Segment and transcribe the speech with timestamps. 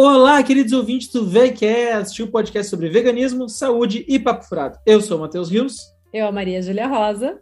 [0.00, 4.78] Olá, queridos ouvintes do VCast, o podcast sobre veganismo, saúde e papo furado.
[4.86, 5.92] Eu sou o Matheus Rios.
[6.14, 7.36] Eu, a Maria Júlia Rosa.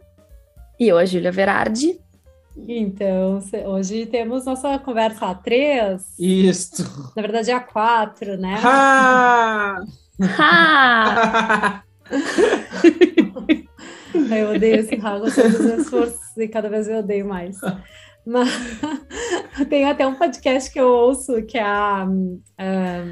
[0.79, 1.99] E eu, a Júlia Verardi.
[2.67, 6.01] Então, hoje temos nossa conversa A3.
[6.17, 6.81] Isto.
[7.15, 8.59] Na verdade, é A4, né?
[8.63, 9.79] Ha!
[10.23, 11.83] Ha!
[14.35, 17.55] eu odeio esse rago todos os esforços e cada vez eu odeio mais.
[18.27, 18.49] Mas
[19.69, 22.05] tem até um podcast que eu ouço que é a.
[22.57, 23.03] a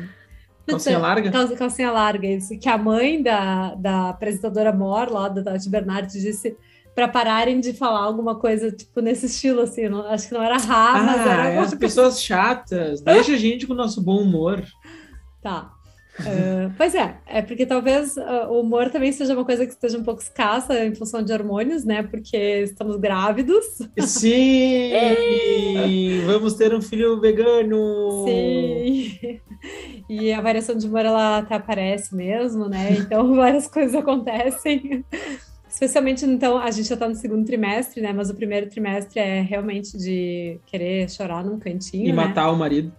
[0.68, 1.32] calcinha larga?
[1.56, 2.60] Calcinha larga, isso.
[2.60, 6.58] Que a mãe da, da apresentadora Mor, lá da Tati Bernardi, disse
[6.94, 9.88] para pararem de falar alguma coisa, tipo, nesse estilo, assim.
[9.88, 11.62] Não, acho que não era rá, ah, mas era.
[11.62, 13.00] As pessoas chatas.
[13.00, 14.62] Deixa a gente com o nosso bom humor.
[15.42, 15.75] Tá.
[16.20, 19.98] Uh, pois é, é porque talvez uh, o humor também seja uma coisa que esteja
[19.98, 22.04] um pouco escassa em função de hormônios, né?
[22.04, 23.66] Porque estamos grávidos.
[24.00, 24.92] Sim!
[26.26, 28.26] Vamos ter um filho vegano!
[28.26, 29.42] Sim!
[30.10, 32.92] E a variação de humor ela até aparece mesmo, né?
[32.92, 35.04] Então várias coisas acontecem.
[35.68, 38.14] Especialmente, então, a gente já está no segundo trimestre, né?
[38.14, 42.06] Mas o primeiro trimestre é realmente de querer chorar num cantinho.
[42.06, 42.14] E né?
[42.14, 42.94] matar o marido.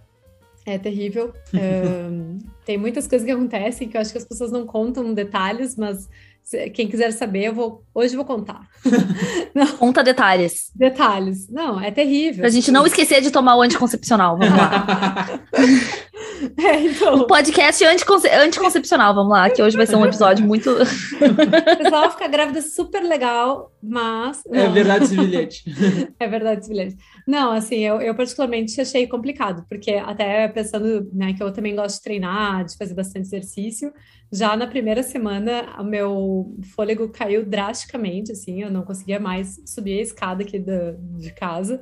[0.67, 1.33] É terrível.
[1.55, 5.77] um, tem muitas coisas que acontecem que eu acho que as pessoas não contam detalhes,
[5.77, 6.09] mas
[6.73, 8.67] quem quiser saber, eu vou hoje eu vou contar.
[9.79, 10.71] Conta detalhes.
[10.73, 11.49] Detalhes.
[11.49, 12.41] Não, é terrível.
[12.41, 14.37] Pra gente não esquecer de tomar o anticoncepcional.
[14.37, 15.41] Vamos lá.
[16.57, 17.15] é, então...
[17.15, 18.27] Um podcast anticonce...
[18.29, 20.69] anticoncepcional, vamos lá, que hoje vai ser um episódio muito.
[20.71, 24.41] o pessoal fica grávida super legal, mas.
[24.45, 24.59] Não.
[24.59, 25.63] É verdade esse bilhete.
[26.19, 26.97] é verdade esse bilhete.
[27.27, 31.97] Não, assim, eu, eu particularmente achei complicado, porque até pensando né, que eu também gosto
[31.97, 33.91] de treinar, de fazer bastante exercício,
[34.31, 39.99] já na primeira semana o meu fôlego caiu drasticamente, assim, eu não conseguia mais subir
[39.99, 41.81] a escada aqui da, de casa.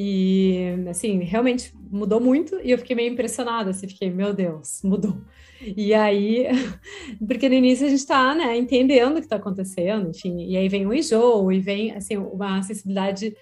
[0.00, 5.20] E, assim, realmente mudou muito e eu fiquei meio impressionada, assim, fiquei, meu Deus, mudou.
[5.60, 6.46] E aí,
[7.26, 10.68] porque no início a gente está, né, entendendo o que está acontecendo, enfim, e aí
[10.68, 13.36] vem o enjoo, e vem, assim, uma sensibilidade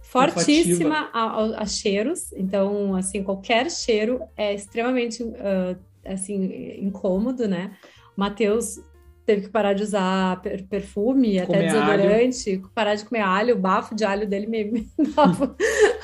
[0.00, 2.32] fortíssima a, a, cheiros.
[2.34, 7.76] Então, assim, qualquer cheiro é extremamente, uh, assim, incômodo, né?
[8.16, 8.78] Matheus
[9.26, 12.70] teve que parar de usar perfume, comer até desodorante, alho.
[12.72, 15.56] parar de comer alho, o bafo de alho dele me, me dava.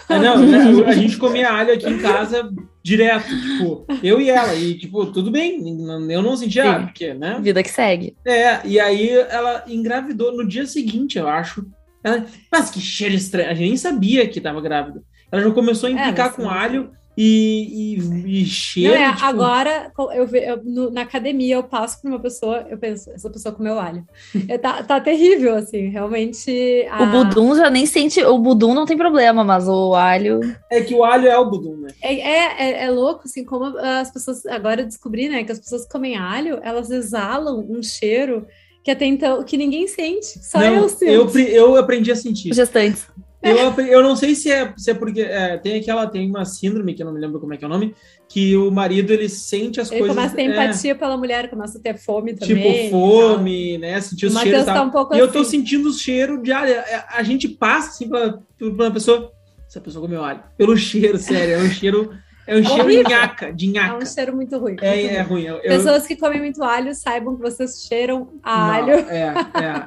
[0.08, 2.52] É, não, né, a gente comia alho aqui em casa
[2.82, 5.62] direto, tipo, eu e ela, e tipo, tudo bem,
[6.10, 6.86] eu não sentia, Sim.
[6.86, 7.38] porque, né?
[7.40, 8.16] Vida que segue.
[8.26, 11.64] É, e aí ela engravidou no dia seguinte, eu acho.
[12.02, 13.50] Ela, mas que cheiro estranho.
[13.50, 15.00] A gente nem sabia que estava grávida.
[15.30, 18.94] Ela já começou a implicar é, com alho e, e, e cheiro.
[18.94, 19.24] Não, é, tipo...
[19.24, 23.54] Agora, eu, eu no, na academia, eu passo por uma pessoa, eu penso, essa pessoa
[23.54, 24.06] comeu alho.
[24.48, 26.86] É, tá, tá terrível, assim, realmente.
[26.90, 27.02] A...
[27.02, 28.22] O budum já nem sente.
[28.24, 30.40] O budum não tem problema, mas o alho.
[30.70, 31.90] É que o alho é o budum, né?
[32.00, 34.46] É, é, é, é louco, assim, como as pessoas.
[34.46, 38.46] Agora eu descobri, né, que as pessoas que comem alho, elas exalam um cheiro
[38.82, 41.38] que até então que ninguém sente, só não, eu sinto.
[41.38, 42.52] Eu, eu aprendi a sentir.
[42.52, 43.06] Gestantes.
[43.42, 46.94] Eu, eu não sei se é, se é porque é, tem aquela tem uma síndrome
[46.94, 47.94] que eu não me lembro como é que é o nome
[48.32, 50.16] que o marido ele sente as ele coisas.
[50.16, 52.56] Ele começa a ter é, empatia pela mulher, começa a ter fome também.
[52.56, 54.00] Tipo fome, né?
[54.00, 54.64] Sentir os cheiros.
[54.64, 55.26] Tá um pouco e assim.
[55.26, 55.50] eu tô assim.
[55.50, 56.72] sentindo o cheiro de alho.
[56.72, 59.30] É, A gente passa assim pra, uma pessoa.
[59.68, 60.42] Essa pessoa comeu alho.
[60.56, 61.56] Pelo cheiro, sério.
[61.56, 62.10] É um cheiro.
[62.46, 63.94] É um cheiro de nhaca, de nhaca.
[63.94, 64.76] É um cheiro muito ruim.
[64.80, 65.42] É, muito é ruim.
[65.44, 68.92] Eu, Pessoas que comem muito alho saibam que vocês cheiram a não, alho.
[69.10, 69.34] É,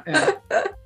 [0.06, 0.76] é, é.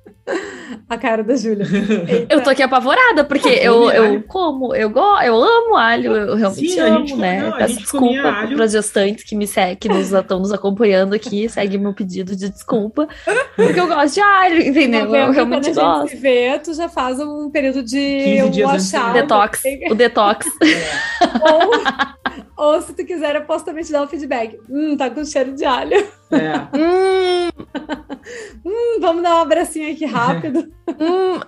[0.89, 1.65] A cara da Júlia.
[2.29, 6.71] Eu tô aqui apavorada, porque eu, eu como, eu, go, eu amo alho, eu realmente
[6.71, 7.41] Sim, amo, né?
[7.41, 11.47] Não, Peço desculpa para as gestantes que me seguem, que nos, estão nos acompanhando aqui,
[11.49, 13.07] segue meu pedido de desculpa,
[13.55, 15.07] porque eu gosto de alho, entendeu?
[15.07, 16.09] Não, eu realmente quando gosto.
[16.09, 20.47] Se vê, tu já faz um período de um detox, o detox.
[22.57, 24.57] ou, ou se tu quiser, eu posso também te dar o um feedback.
[24.69, 25.95] Hum, tá com cheiro de alho.
[26.31, 26.77] É.
[26.77, 27.40] hum.
[28.71, 30.71] Hum, vamos dar um abracinho aqui rápido.
[30.89, 31.39] hum.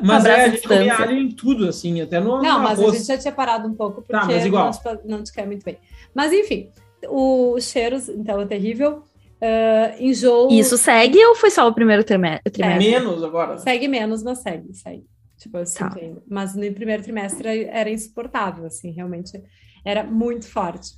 [0.00, 2.94] Mas é, a gente comia alho em tudo, assim, até no Não, mas arroz.
[2.94, 4.70] a gente já tinha parado um pouco, porque tá, mas igual.
[4.84, 5.76] Não, não te quer muito bem.
[6.14, 6.70] Mas enfim,
[7.08, 9.02] os cheiros, então, é terrível.
[9.42, 10.50] Uh, enjoo.
[10.52, 12.62] Isso segue ou foi só o primeiro trimestre?
[12.62, 13.58] É, menos agora.
[13.58, 15.04] Segue menos, mas segue, segue.
[15.36, 15.96] Tipo, assim, tá.
[16.30, 19.42] Mas no primeiro trimestre era insuportável, assim, realmente
[19.84, 20.92] era muito forte.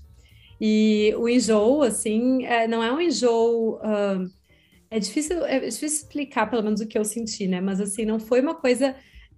[0.61, 3.77] E o enjoo, assim, é, não é um enjoo.
[3.79, 4.31] Uh,
[4.95, 7.61] é difícil, é difícil explicar, pelo menos, o que eu senti, né?
[7.61, 8.95] Mas, assim, não foi uma coisa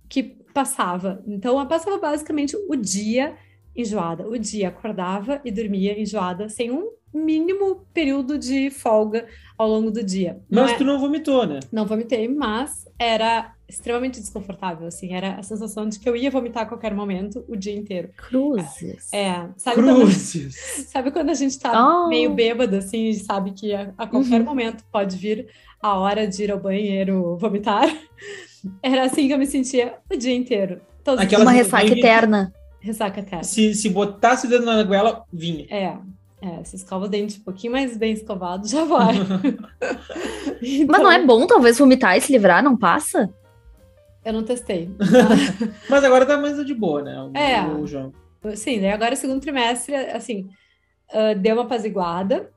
[0.06, 0.22] que
[0.52, 1.24] passava.
[1.26, 3.34] Então, eu passava basicamente o dia
[3.74, 4.28] enjoada.
[4.28, 9.26] O dia acordava e dormia enjoada, sem um mínimo período de folga
[9.56, 10.42] ao longo do dia.
[10.50, 10.76] Mas não é...
[10.76, 11.60] tu não vomitou, né?
[11.72, 16.62] Não vomitei, mas era extremamente desconfortável, assim, era a sensação de que eu ia vomitar
[16.62, 18.10] a qualquer momento, o dia inteiro.
[18.16, 19.12] Cruzes.
[19.12, 20.56] É, sabe Cruzes.
[20.56, 22.08] Quando, sabe quando a gente tá oh.
[22.08, 24.46] meio bêbado, assim, e sabe que a, a qualquer uhum.
[24.46, 25.48] momento pode vir
[25.82, 27.88] a hora de ir ao banheiro vomitar?
[28.82, 30.80] Era assim que eu me sentia o dia inteiro.
[31.18, 32.52] Aquela Uma ressaca eterna.
[32.80, 33.44] Ressaca eterna.
[33.44, 35.66] Se, se botasse o dedo na goela, vinha.
[35.70, 35.96] É,
[36.40, 39.14] é, se escova o dente um pouquinho mais bem escovado, já vai.
[39.16, 40.86] então...
[40.88, 42.62] Mas não é bom, talvez, vomitar e se livrar?
[42.62, 43.32] Não passa?
[44.26, 44.90] Eu não testei.
[45.88, 47.22] Mas agora tá mais de boa, né?
[47.22, 47.64] O, é.
[47.64, 48.56] O.
[48.56, 50.48] Sim, daí agora segundo trimestre, assim,
[51.14, 52.50] uh, deu uma apaziguada.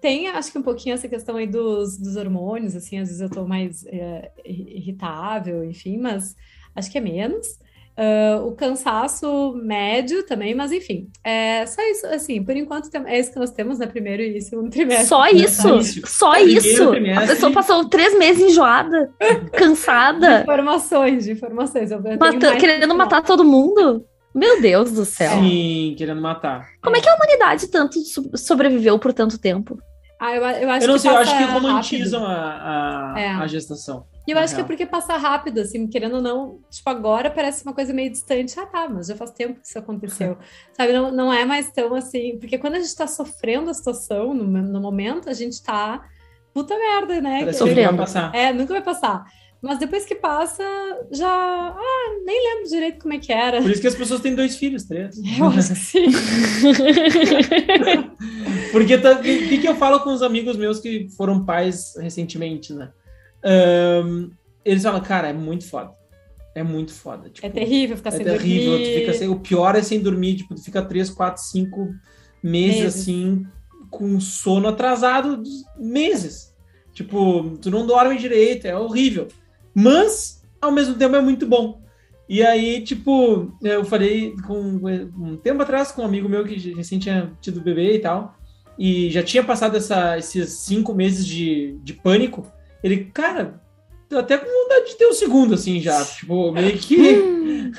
[0.00, 3.28] Tem, acho que um pouquinho essa questão aí dos, dos hormônios, assim, às vezes eu
[3.28, 6.34] tô mais uh, irritável, enfim, mas
[6.74, 7.58] acho que é menos.
[8.00, 13.30] Uh, o cansaço médio também, mas enfim, é só isso, assim, por enquanto é isso
[13.30, 15.06] que nós temos, né, primeiro e segundo trimestre.
[15.06, 16.92] Só isso, só isso.
[16.94, 19.10] A pessoa passou três meses enjoada,
[19.52, 20.36] cansada.
[20.36, 21.90] De informações, de informações.
[21.90, 24.06] Eu, Mata querendo matar todo mundo.
[24.34, 25.32] Meu Deus do céu.
[25.32, 26.68] Sim, querendo matar.
[26.80, 27.98] Como é que a humanidade tanto
[28.34, 29.78] sobreviveu por tanto tempo?
[30.18, 33.28] Ah, eu, eu acho eu não que sei, eu acho que romantizam a, a, é.
[33.28, 34.06] a gestação.
[34.26, 34.66] E eu acho real.
[34.66, 38.10] que é porque passa rápido, assim, querendo ou não, tipo, agora parece uma coisa meio
[38.10, 38.58] distante.
[38.58, 40.36] Ah, tá, mas já faz tempo que isso aconteceu.
[40.76, 42.38] Sabe, não, não é mais tão assim.
[42.38, 46.04] Porque quando a gente tá sofrendo a situação, no, no momento, a gente tá.
[46.52, 47.40] Puta merda, né?
[47.40, 47.60] Parece.
[47.64, 48.34] Nunca vai passar.
[48.34, 49.24] É, nunca vai passar.
[49.62, 50.64] Mas depois que passa,
[51.12, 51.28] já.
[51.28, 53.60] Ah, nem lembro direito como é que era.
[53.60, 55.16] Por isso que as pessoas têm dois filhos, três.
[55.38, 56.06] Eu acho que sim.
[58.72, 62.72] Porque o tá, que, que eu falo com os amigos meus que foram pais recentemente,
[62.72, 62.90] né?
[63.44, 64.30] Um,
[64.64, 65.92] eles falam, cara, é muito foda.
[66.54, 67.30] É muito foda.
[67.30, 68.94] Tipo, é terrível ficar é sem terrível, dormir.
[69.00, 71.88] Fica sem, o pior é sem dormir, tipo, tu fica três, quatro, cinco
[72.42, 73.00] meses, meses.
[73.00, 73.46] assim,
[73.90, 75.42] com sono atrasado
[75.78, 76.54] meses.
[76.92, 79.28] Tipo, tu não dorme direito, é horrível.
[79.74, 81.80] Mas, ao mesmo tempo, é muito bom.
[82.28, 86.98] E aí, tipo, eu falei com um tempo atrás com um amigo meu que recém
[86.98, 88.36] tinha tido bebê e tal,
[88.78, 92.46] e já tinha passado essa, esses cinco meses de, de pânico.
[92.82, 93.60] Ele, cara,
[94.18, 96.04] até com vontade de ter um segundo, assim, já.
[96.04, 96.96] Tipo, meio que.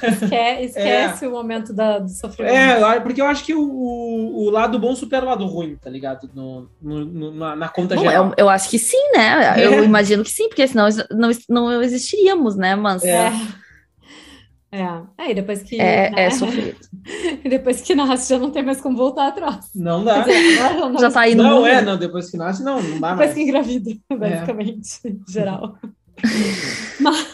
[0.03, 1.27] Esque esquece é.
[1.27, 2.55] o momento da, do sofrimento.
[2.55, 6.29] É, porque eu acho que o, o, lado bom supera o lado ruim, tá ligado?
[6.33, 8.27] No, no, no na, na, conta bom, geral.
[8.37, 9.55] Eu, eu, acho que sim, né?
[9.57, 9.65] É.
[9.65, 12.75] Eu imagino que sim, porque senão não, não existiríamos, né?
[12.75, 13.03] Mas.
[13.03, 13.31] É.
[14.71, 14.83] É,
[15.17, 15.79] é e depois que.
[15.79, 16.23] É, né?
[16.23, 16.79] é sofrido.
[17.43, 19.69] e depois que nasce, já não tem mais como voltar atrás.
[19.75, 20.21] Não dá.
[20.21, 20.55] Dizer,
[20.99, 21.43] já tá indo.
[21.43, 23.17] Não, é, não, depois que nasce, não, não dá depois mais.
[23.17, 25.09] Depois que engravida, basicamente, é.
[25.09, 25.77] em geral.
[27.01, 27.27] mas,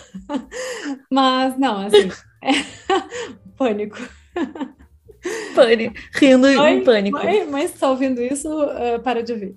[1.12, 2.10] mas, não, assim,
[2.44, 2.51] é,
[3.56, 3.98] pânico.
[5.54, 7.18] Pânico, rindo mãe, em pânico.
[7.18, 9.56] Mãe, mãe, se tá ouvindo isso, uh, para de ouvir.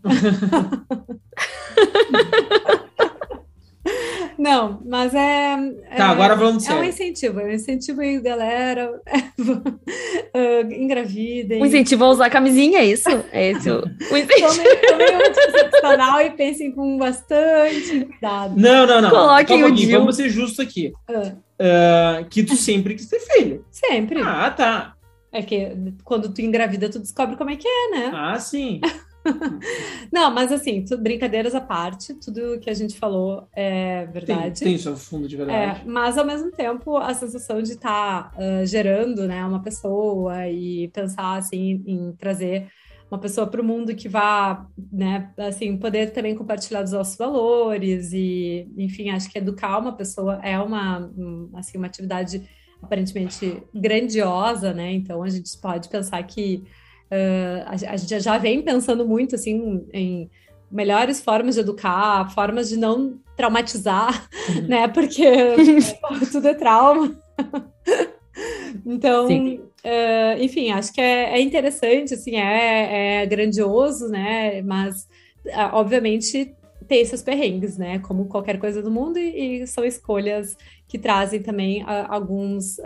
[4.40, 5.54] Não, mas é.
[5.94, 8.90] Tá, é, agora vamos É um incentivo, é um incentivo aí, galera.
[9.38, 11.60] uh, engravidem.
[11.60, 13.06] Um incentivo a usar camisinha, é isso?
[13.32, 14.64] É esse o, o incentivo.
[14.88, 18.54] Tomem anticoncepcional e pensem com bastante cuidado.
[18.56, 19.10] Não, não, não.
[19.10, 19.98] Coloquem o Dil.
[19.98, 20.90] Vamos ser justos aqui.
[21.06, 21.36] Uh.
[21.60, 23.62] Uh, que tu sempre quis ter filho.
[23.70, 24.22] Sempre.
[24.22, 24.94] Ah, tá.
[25.30, 25.70] É que
[26.02, 28.10] quando tu engravida, tu descobre como é que é, né?
[28.14, 28.80] Ah, sim.
[30.12, 34.60] Não, mas assim, tudo, brincadeiras à parte, tudo que a gente falou é verdade.
[34.60, 35.80] Tem, tem seu fundo de verdade.
[35.80, 40.48] É, mas ao mesmo tempo, a sensação de estar tá, uh, gerando né, uma pessoa
[40.48, 42.68] e pensar assim em trazer
[43.10, 48.12] uma pessoa para o mundo que vá, né, assim, poder também compartilhar os nossos valores
[48.12, 51.10] e, enfim, acho que educar uma pessoa é uma,
[51.54, 52.48] assim, uma atividade
[52.80, 54.92] aparentemente grandiosa, né?
[54.92, 56.64] Então a gente pode pensar que
[57.10, 60.30] Uh, a, a, gente já vem pensando muito assim em
[60.70, 64.68] melhores formas de educar, formas de não traumatizar, uhum.
[64.68, 64.86] né?
[64.86, 65.24] Porque
[66.30, 67.20] tudo é trauma.
[68.86, 74.62] então, uh, enfim, acho que é, é, interessante, assim, é, é grandioso, né?
[74.62, 75.08] Mas,
[75.46, 76.54] uh, obviamente,
[76.86, 77.98] tem esses perrengues, né?
[77.98, 82.78] Como qualquer coisa do mundo, e, e são escolhas que trazem também alguns,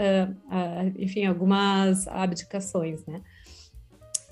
[0.98, 3.22] enfim, algumas abdicações, né?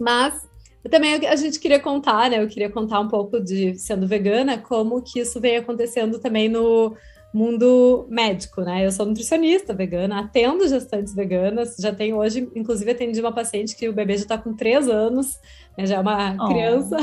[0.03, 0.49] Mas
[0.91, 2.43] também a gente queria contar, né?
[2.43, 6.97] Eu queria contar um pouco de sendo vegana, como que isso vem acontecendo também no
[7.33, 8.85] mundo médico, né?
[8.85, 13.89] Eu sou nutricionista vegana, atendo gestantes veganas, já tenho hoje, inclusive atendi uma paciente que
[13.89, 15.39] o bebê já está com três anos,
[15.79, 15.87] né?
[15.87, 16.49] já é uma oh.
[16.49, 16.97] criança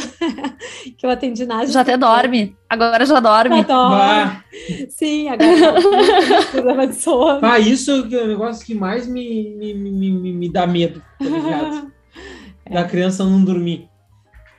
[0.96, 3.58] que eu atendi na Já até dorme, agora já dorme.
[3.58, 4.44] Já dorme.
[4.90, 5.82] Sim, agora
[6.52, 7.40] problema de sono.
[7.42, 11.26] Ah, isso é o negócio que mais me, me, me, me, me dá medo, tá
[11.26, 11.92] ligado?
[12.70, 12.74] é.
[12.74, 13.90] da criança não dormir.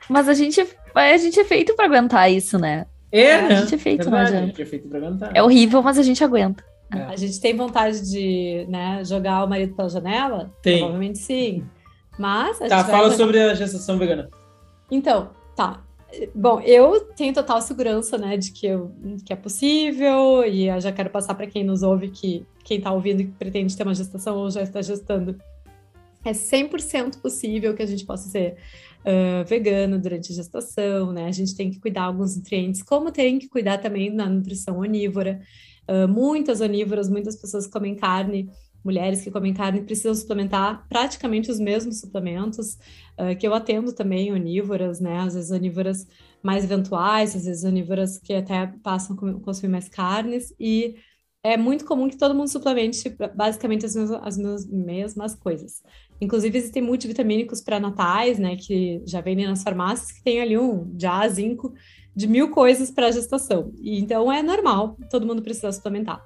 [0.09, 2.85] Mas a gente, a gente é feito para aguentar isso, né?
[3.11, 3.47] É, né?
[3.47, 5.31] A gente é feito, Verdade, A gente é feito pra aguentar.
[5.33, 6.63] É horrível, mas a gente aguenta.
[6.93, 7.03] É.
[7.03, 10.51] A gente tem vontade de né, jogar o marido pela janela?
[10.61, 10.79] Tem.
[10.79, 11.63] Provavelmente sim.
[12.17, 12.59] Mas.
[12.59, 13.17] tá, fala vai...
[13.17, 14.29] sobre a gestação vegana.
[14.89, 15.81] Então, tá.
[16.35, 18.91] Bom, eu tenho total segurança, né, de que, eu,
[19.25, 22.91] que é possível, e eu já quero passar para quem nos ouve que quem está
[22.91, 25.37] ouvindo e pretende ter uma gestação ou já está gestando,
[26.23, 28.57] é 100% possível que a gente possa ser
[29.01, 31.25] uh, vegano durante a gestação, né?
[31.25, 35.41] A gente tem que cuidar alguns nutrientes, como tem que cuidar também na nutrição onívora.
[35.89, 38.49] Uh, muitas onívoras, muitas pessoas que comem carne,
[38.83, 42.77] mulheres que comem carne precisam suplementar praticamente os mesmos suplementos
[43.17, 45.19] uh, que eu atendo também onívoras, né?
[45.19, 46.07] Às vezes onívoras
[46.41, 50.95] mais eventuais, às vezes onívoras que até passam a consumir mais carnes e
[51.43, 55.81] é muito comum que todo mundo suplemente basicamente as mesmas, as mesmas coisas.
[56.21, 61.27] Inclusive, existem multivitamínicos pré-natais, né, que já vendem nas farmácias, que tem ali um já
[61.27, 61.73] zinco
[62.15, 63.73] de mil coisas para gestação.
[63.81, 66.23] E, então, é normal, todo mundo precisa suplementar.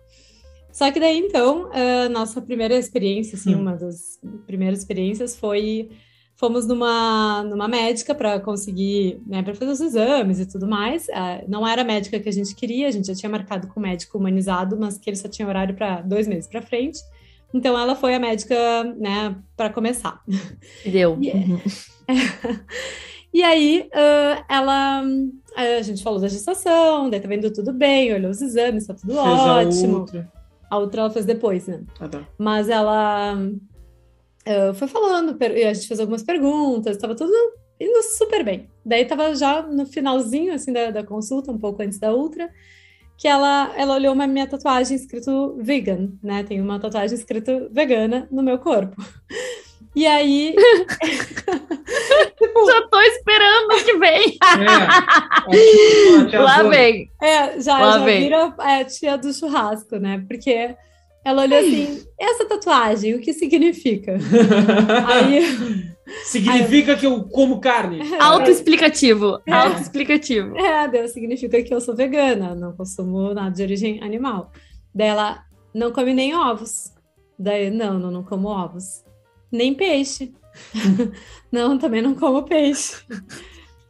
[0.71, 3.61] Só que daí, então, a nossa primeira experiência, assim, hum.
[3.61, 5.89] uma das primeiras experiências foi
[6.35, 11.07] fomos numa, numa médica para conseguir, né, para fazer os exames e tudo mais.
[11.07, 13.79] Uh, não era a médica que a gente queria, a gente já tinha marcado com
[13.79, 16.99] o médico humanizado, mas que ele só tinha horário para dois meses para frente.
[17.53, 20.21] Então ela foi a médica, né, para começar.
[20.85, 21.17] Deu.
[21.21, 21.59] E, uhum.
[23.33, 25.03] e aí uh, ela,
[25.55, 29.13] a gente falou da gestação, daí tá vendo tudo bem, olhou os exames, tá tudo
[29.13, 29.95] fez ótimo.
[29.95, 30.31] A outra.
[30.69, 31.83] a outra ela fez depois, né?
[31.99, 32.27] Ah, tá.
[32.37, 37.31] Mas ela uh, foi falando, a gente fez algumas perguntas, estava tudo
[37.79, 38.69] indo super bem.
[38.85, 42.49] Daí estava já no finalzinho assim da, da, consulta, um pouco antes da outra,
[43.17, 46.43] que ela, ela olhou uma minha tatuagem escrito vegan, né?
[46.43, 48.95] Tem uma tatuagem escrito vegana no meu corpo.
[49.95, 50.53] E aí.
[52.38, 54.38] tipo, já tô esperando que vem.
[56.34, 57.10] É, Lá vem.
[57.22, 58.24] É, já, Lá já vem.
[58.24, 60.24] vira é, tia do churrasco, né?
[60.27, 60.75] Porque
[61.25, 64.13] ela olhou assim, essa tatuagem, o que significa?
[65.12, 65.91] aí,
[66.24, 68.00] significa aí, que eu como carne.
[68.13, 69.41] É, Autoexplicativo.
[69.44, 70.55] É, Autoexplicativo.
[70.55, 74.51] É, Deus significa que eu sou vegana, não consumo nada de origem animal.
[74.94, 76.94] Daí ela não come nem ovos.
[77.39, 79.03] Daí, não, não, não como ovos.
[79.51, 80.32] Nem peixe.
[81.51, 83.03] não, também não como peixe.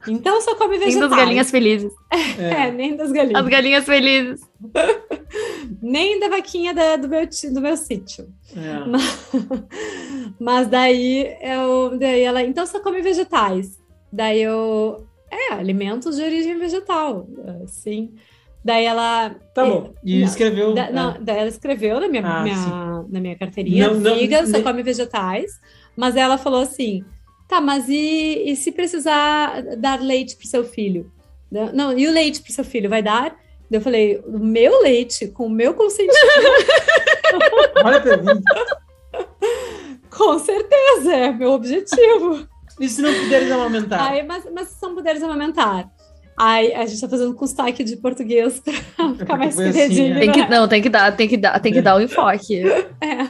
[0.07, 0.95] Então só come vegetais.
[0.95, 1.91] Nem das galinhas felizes.
[2.39, 2.71] É, é.
[2.71, 3.41] nem das galinhas.
[3.41, 4.41] As galinhas felizes.
[5.81, 8.27] nem da vaquinha da, do, meu, do meu sítio.
[8.55, 8.85] É.
[8.85, 9.31] Mas,
[10.39, 11.97] mas, daí eu.
[11.97, 12.43] Daí ela.
[12.43, 13.79] Então só come vegetais.
[14.11, 15.05] Daí eu.
[15.31, 17.27] É, alimentos de origem vegetal.
[17.67, 18.13] Sim.
[18.63, 19.35] Daí ela.
[19.53, 19.93] Tá bom.
[20.03, 20.73] E não, escreveu.
[20.73, 21.19] Da, não, é.
[21.19, 23.89] daí ela escreveu na minha, ah, minha na minha carteirinha.
[23.89, 25.59] Não, não, só come vegetais.
[25.95, 27.03] Mas ela falou assim:
[27.47, 31.11] Tá, mas e, e se precisar dar leite para seu filho?
[31.73, 33.35] Não, e o leite para seu filho vai dar?
[33.71, 36.15] Eu falei, o meu leite, com o meu consentimento.
[37.83, 38.43] Olha a pergunta.
[40.09, 42.47] Com certeza, é meu objetivo.
[42.79, 44.11] E se não puderes amamentar?
[44.11, 45.89] Aí, mas, mas se não puderes amamentar?
[46.37, 50.17] Aí a gente tá fazendo com sotaque de português para ficar mais queridinho.
[50.17, 52.61] Assim, tem que, não, tem que dar, tem que dar, tem que dar o enfoque.
[52.61, 53.29] É.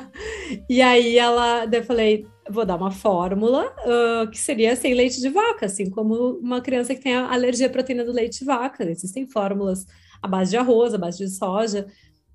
[0.67, 5.29] E aí ela, eu falei, vou dar uma fórmula uh, que seria sem leite de
[5.29, 8.83] vaca, assim como uma criança que tem alergia à proteína do leite de vaca.
[8.89, 9.85] Existem fórmulas
[10.25, 11.87] à base de arroz, à base de soja.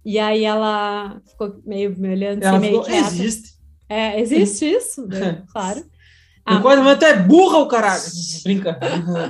[0.04, 3.54] E aí ela ficou meio me olhando ela assim, meio ficou, Existe.
[3.88, 5.42] É, existe isso, né?
[5.52, 5.84] claro.
[6.46, 8.02] Ah, mas tu é burra, o caralho.
[8.44, 8.78] Brinca.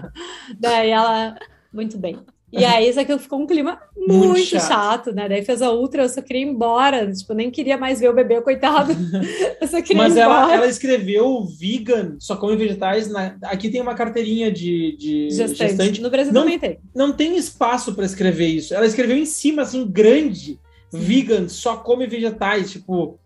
[0.58, 1.36] Daí ela,
[1.72, 2.18] muito bem.
[2.52, 4.68] E aí, isso aqui ficou um clima muito, muito chato.
[4.68, 5.12] chato.
[5.12, 5.28] né?
[5.28, 7.10] Daí fez a ultra, eu só queria ir embora.
[7.12, 8.92] Tipo, nem queria mais ver o bebê, coitado.
[9.60, 10.44] Eu só queria Mas ir embora.
[10.44, 13.08] Ela, ela escreveu vegan, só come vegetais.
[13.08, 13.36] Na...
[13.44, 15.70] Aqui tem uma carteirinha de, de gestante.
[15.70, 16.00] gestante.
[16.00, 16.78] No Brasil não, também tem.
[16.94, 18.74] Não tem espaço para escrever isso.
[18.74, 20.58] Ela escreveu em cima, assim, grande.
[20.92, 22.72] Vegan, só come vegetais.
[22.72, 23.20] Tipo,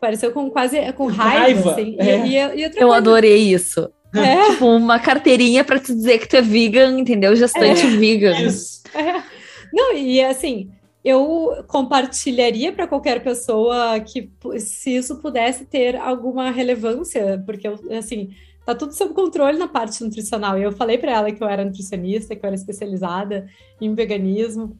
[0.00, 1.38] pareceu com quase com raiva.
[1.38, 1.96] raiva assim.
[1.98, 2.26] é.
[2.26, 2.96] e, e, e eu coisa...
[2.96, 3.90] adorei isso.
[4.14, 4.50] É.
[4.52, 7.34] Tipo, uma carteirinha para te dizer que tu é vegan, entendeu?
[7.36, 7.90] Gestante é.
[7.90, 8.40] vegan.
[8.40, 8.82] Isso.
[8.94, 9.22] É.
[9.72, 10.70] Não, e assim,
[11.04, 18.30] eu compartilharia para qualquer pessoa que se isso pudesse ter alguma relevância, porque assim,
[18.64, 20.58] tá tudo sob controle na parte nutricional.
[20.58, 23.48] E eu falei para ela que eu era nutricionista, que eu era especializada
[23.80, 24.76] em veganismo.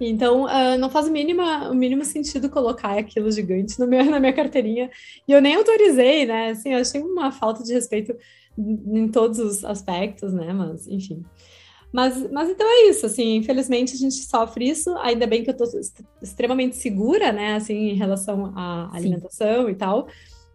[0.00, 4.18] Então, uh, não faz o mínimo, o mínimo sentido colocar aquilo gigante no meu, na
[4.18, 4.90] minha carteirinha.
[5.28, 6.50] E eu nem autorizei, né?
[6.50, 8.16] Assim, eu achei uma falta de respeito
[8.56, 10.52] em todos os aspectos, né?
[10.52, 11.22] Mas, enfim.
[11.92, 15.56] Mas, mas então é isso, assim, infelizmente a gente sofre isso, ainda bem que eu
[15.56, 15.64] tô
[16.20, 20.08] extremamente segura, né, assim, em relação à alimentação e tal.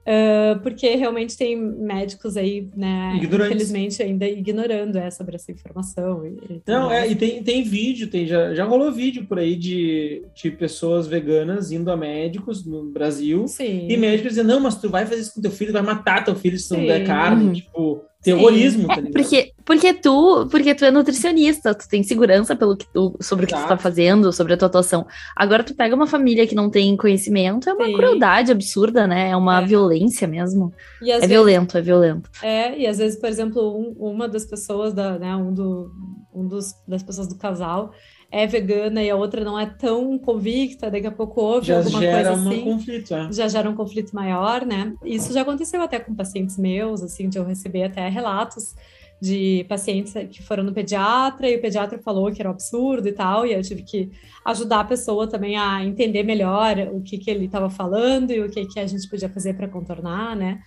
[0.10, 3.52] Uh, porque realmente tem médicos aí, né, Ignorantes.
[3.52, 6.26] infelizmente, ainda ignorando é, sobre essa informação.
[6.26, 10.24] E, Não, é, e tem, tem vídeo, tem, já, já rolou vídeo por aí de,
[10.34, 13.86] de pessoas veganas indo a médicos no Brasil Sim.
[13.88, 16.36] e médicos dizendo, não, mas tu vai fazer isso com teu filho, vai matar teu
[16.36, 17.54] filho se tu não der carne, uhum.
[17.54, 22.76] tipo, terrorismo, tá é, porque, porque tu, porque tu é nutricionista, tu tem segurança pelo
[22.76, 25.08] que tu, sobre o que tu tá fazendo, sobre a tua atuação.
[25.36, 27.94] Agora tu pega uma família que não tem conhecimento, é uma Sim.
[27.94, 29.30] crueldade absurda, né?
[29.30, 29.66] É uma é.
[29.66, 30.74] violência mesmo.
[31.02, 32.30] é vezes, violento, é violento.
[32.44, 35.92] É, e às vezes, por exemplo, um, uma das pessoas da, né, um, do,
[36.34, 37.94] um dos, das pessoas do casal
[38.32, 42.00] é vegana e a outra não é tão convicta, daqui a pouco houve já alguma
[42.00, 42.62] coisa assim.
[42.62, 43.32] Conflito, é.
[43.32, 44.94] Já gera um conflito maior, né?
[45.04, 48.76] Isso já aconteceu até com pacientes meus, assim, de eu receber até relatos
[49.22, 53.12] de pacientes que foram no pediatra e o pediatra falou que era um absurdo e
[53.12, 54.12] tal, e eu tive que
[54.46, 58.50] ajudar a pessoa também a entender melhor o que, que ele estava falando e o
[58.50, 60.62] que, que a gente podia fazer para contornar, né?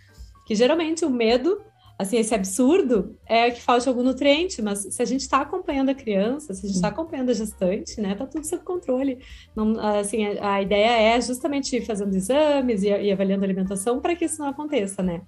[0.46, 1.62] Que geralmente o medo
[2.02, 5.94] assim, esse absurdo é que falta algum nutriente, mas se a gente está acompanhando a
[5.94, 9.18] criança, se a gente está acompanhando a gestante, né, tá tudo sob controle.
[9.56, 14.00] Não, assim, a, a ideia é justamente ir fazendo exames e, e avaliando a alimentação
[14.00, 15.22] para que isso não aconteça, né?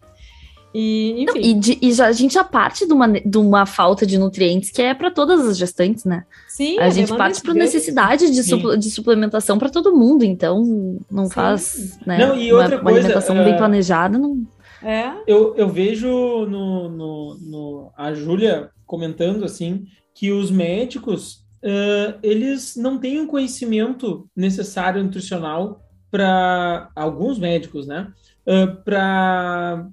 [0.74, 1.24] E, enfim.
[1.26, 4.18] Não, e, de, e já, a gente já parte de uma, de uma falta de
[4.18, 6.24] nutrientes que é para todas as gestantes, né?
[6.48, 6.80] Sim.
[6.80, 11.26] A, a gente parte para necessidade de, supl, de suplementação para todo mundo, então não
[11.26, 11.30] Sim.
[11.30, 12.18] faz, né?
[12.18, 13.44] Não, e outra uma, coisa, uma alimentação uh...
[13.44, 14.44] bem planejada não
[14.84, 15.22] é.
[15.26, 16.08] Eu, eu vejo
[16.46, 23.22] no, no, no a Júlia comentando assim que os médicos uh, eles não têm o
[23.22, 28.12] um conhecimento necessário nutricional para alguns médicos, né?
[28.46, 29.88] Uh, para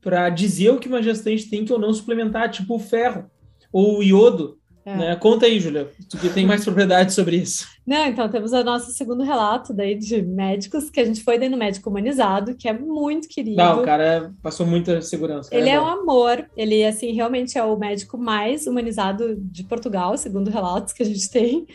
[0.00, 3.30] para dizer o que uma gestante tem que ou não suplementar, tipo o ferro
[3.72, 4.58] ou o iodo.
[4.84, 4.96] É.
[4.96, 5.16] Né?
[5.16, 7.68] Conta aí, Julia, tu que tem mais propriedade sobre isso.
[7.86, 11.48] Não, então temos o nosso segundo relato daí de médicos, que a gente foi daí
[11.48, 13.56] no médico humanizado, que é muito querido.
[13.56, 15.54] Não, o cara passou muita segurança.
[15.54, 20.16] Ele é, é um amor, ele assim realmente é o médico mais humanizado de Portugal,
[20.16, 21.66] segundo relatos que a gente tem.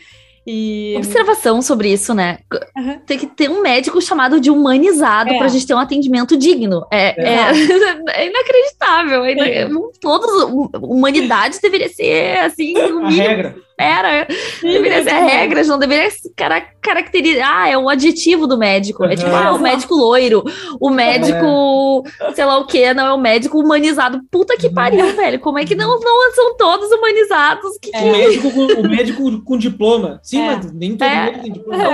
[0.50, 0.94] E...
[0.96, 2.38] Observação sobre isso, né?
[2.74, 2.98] Uhum.
[3.00, 5.36] Tem que ter um médico chamado de humanizado é.
[5.36, 6.86] para a gente ter um atendimento digno.
[6.90, 7.34] É, é.
[7.34, 9.26] é, é inacreditável.
[9.26, 9.68] É,
[10.00, 13.67] todos, humanidade deveria ser assim, o mínimo.
[13.78, 14.08] Regra.
[14.08, 14.26] Era,
[14.62, 17.48] deveria ser a regra, não deveria cara, caracterizar.
[17.48, 19.04] Ah, é um adjetivo do médico.
[19.04, 20.44] É tipo, ah, o médico loiro,
[20.80, 22.34] o médico, é.
[22.34, 24.20] sei lá o que, não é o médico humanizado.
[24.30, 25.40] Puta que pariu, velho.
[25.40, 27.78] Como é que não, não são todos humanizados?
[27.80, 28.00] Que, é.
[28.00, 30.20] O, médico com, o médico com diploma.
[30.22, 30.56] Sim, é.
[30.56, 31.26] mas nem todo é.
[31.26, 31.84] mundo tem diploma.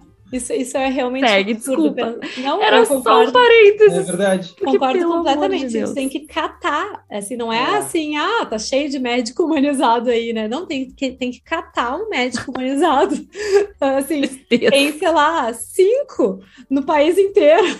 [0.32, 2.18] Isso, isso é realmente Segue, desculpa.
[2.38, 3.98] Não, Era só um parênteses.
[3.98, 4.54] É verdade.
[4.56, 5.68] Porque, concordo completamente.
[5.68, 7.04] De tem que catar.
[7.10, 10.46] Assim, não é, é, assim, ah, tá cheio de médico humanizado aí, né?
[10.46, 13.14] Não, tem que, tem que catar um médico humanizado.
[13.80, 17.78] assim, tem, sei lá, cinco no país inteiro.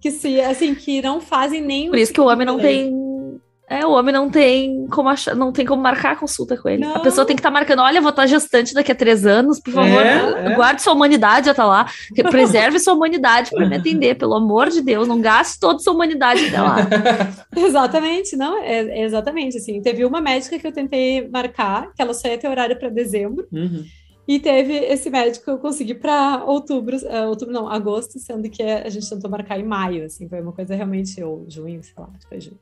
[0.00, 2.92] Que se, assim, que não fazem nem Por isso que o homem não tem
[3.72, 6.82] é, o homem não tem como achar, não tem como marcar a consulta com ele.
[6.82, 6.94] Não.
[6.94, 9.58] A pessoa tem que estar tá marcando, olha, vou estar gestante daqui a três anos,
[9.58, 10.54] por favor, é, é.
[10.54, 11.86] guarde sua humanidade até lá,
[12.30, 16.46] preserve sua humanidade para me atender, pelo amor de Deus, não gaste toda sua humanidade
[16.48, 16.76] até lá.
[17.56, 19.80] exatamente, não, é, é, exatamente assim.
[19.80, 23.46] Teve uma médica que eu tentei marcar, que ela só ia ter horário para dezembro.
[23.50, 23.84] Uhum.
[24.28, 28.62] E teve esse médico que eu consegui para outubro, uh, outubro não, agosto, sendo que
[28.62, 32.08] a gente tentou marcar em maio, assim, foi uma coisa realmente, ou junho, sei lá,
[32.28, 32.58] foi junho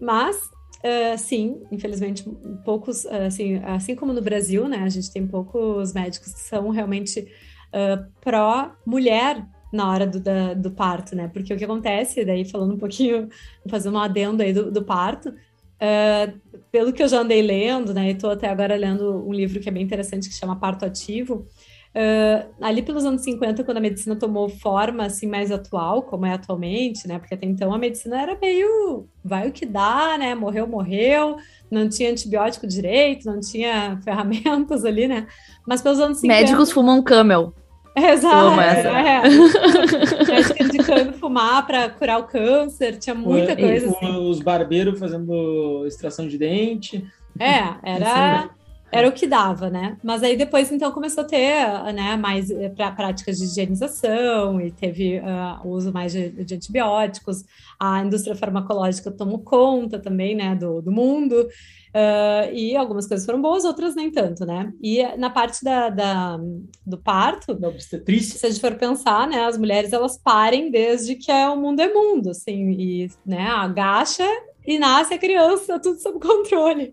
[0.00, 2.24] mas, uh, sim, infelizmente,
[2.64, 7.28] poucos, assim, assim como no Brasil, né, a gente tem poucos médicos que são realmente
[7.68, 11.28] uh, pró-mulher na hora do, da, do parto, né?
[11.28, 13.28] Porque o que acontece, daí falando um pouquinho,
[13.68, 18.08] fazer um adendo aí do, do parto, uh, pelo que eu já andei lendo, né?
[18.08, 21.46] E estou até agora lendo um livro que é bem interessante que chama Parto Ativo,
[21.94, 26.32] Uh, ali pelos anos 50, quando a medicina tomou forma assim mais atual, como é
[26.34, 27.18] atualmente, né?
[27.18, 30.34] Porque até então a medicina era meio vai o que dá, né?
[30.34, 31.36] Morreu, morreu,
[31.70, 35.26] não tinha antibiótico direito, não tinha ferramentas ali, né?
[35.66, 36.40] Mas pelos anos 50.
[36.40, 37.52] Médicos fumam camel.
[37.96, 38.60] Exato.
[38.60, 39.22] É.
[40.28, 43.88] Médico indicando fumar para curar o câncer, tinha muita coisa.
[43.88, 44.16] assim.
[44.28, 47.04] Os barbeiros fazendo extração de dente.
[47.40, 48.50] É, era
[48.90, 49.98] era o que dava, né?
[50.02, 54.70] Mas aí depois, então, começou a ter né, mais eh, pra, práticas de higienização e
[54.70, 57.44] teve uh, uso mais de, de, antibióticos.
[57.78, 61.48] A indústria farmacológica tomou conta também, né, do, do mundo.
[61.88, 64.72] Uh, e algumas coisas foram boas, outras nem tanto, né?
[64.82, 66.38] E na parte da, da
[66.86, 68.38] do parto, da obstetrícia.
[68.38, 71.80] se a gente for pensar, né, as mulheres elas parem desde que é o mundo
[71.80, 74.26] é mundo, assim, e né, agacha
[74.66, 76.92] e nasce a criança, tudo sob controle.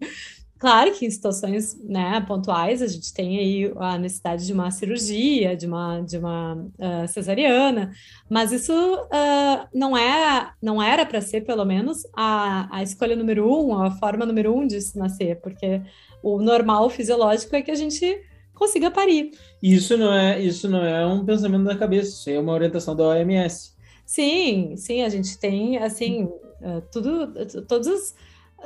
[0.66, 5.56] Claro que em situações né, pontuais a gente tem aí a necessidade de uma cirurgia,
[5.56, 7.92] de uma, de uma uh, cesariana,
[8.28, 13.48] mas isso uh, não, é, não era para ser, pelo menos, a, a escolha número
[13.48, 15.84] um, a forma número um de se nascer, porque
[16.24, 18.20] o normal fisiológico é que a gente
[18.56, 19.34] consiga parir.
[19.62, 23.04] Isso não é, isso não é um pensamento da cabeça, isso é uma orientação da
[23.04, 23.76] OMS.
[24.04, 27.32] Sim, sim, a gente tem, assim, uh, tudo,
[27.68, 28.16] todas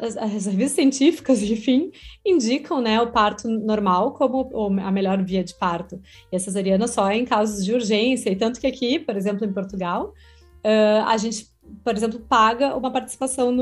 [0.01, 1.91] as, as, as, revistas científicas, enfim,
[2.25, 4.49] indicam, né, o parto normal como
[4.81, 5.99] a melhor via de parto.
[6.31, 9.45] E a cesariana só é em casos de urgência, e tanto que aqui, por exemplo,
[9.45, 10.13] em Portugal,
[10.65, 11.47] uh, a gente,
[11.83, 13.55] por exemplo, paga uma participação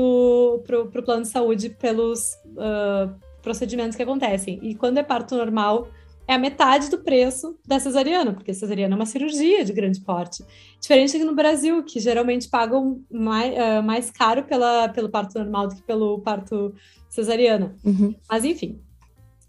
[0.64, 4.58] pro, pro plano de saúde pelos uh, procedimentos que acontecem.
[4.62, 5.88] E quando é parto normal,
[6.28, 10.44] é a metade do preço da cesariana, porque cesariana é uma cirurgia de grande porte.
[10.78, 15.68] Diferente aqui no Brasil, que geralmente pagam mais, uh, mais caro pela, pelo parto normal
[15.68, 16.74] do que pelo parto
[17.08, 17.74] cesariana.
[17.82, 18.14] Uhum.
[18.28, 18.78] Mas, enfim.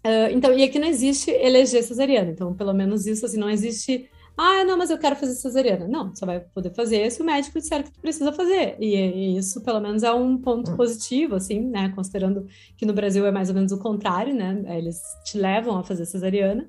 [0.02, 2.30] Uh, então, e aqui não existe eleger cesariana.
[2.30, 4.08] Então, pelo menos isso, assim, não existe
[4.42, 5.86] ah, não, mas eu quero fazer cesariana.
[5.86, 8.74] Não, só vai poder fazer se o médico disser que tu precisa fazer.
[8.80, 10.76] E, e, isso, pelo menos, é um ponto hum.
[10.76, 11.92] positivo, assim, né?
[11.94, 14.62] Considerando que no Brasil é mais ou menos o contrário, né?
[14.78, 16.66] Eles te levam a fazer cesariana.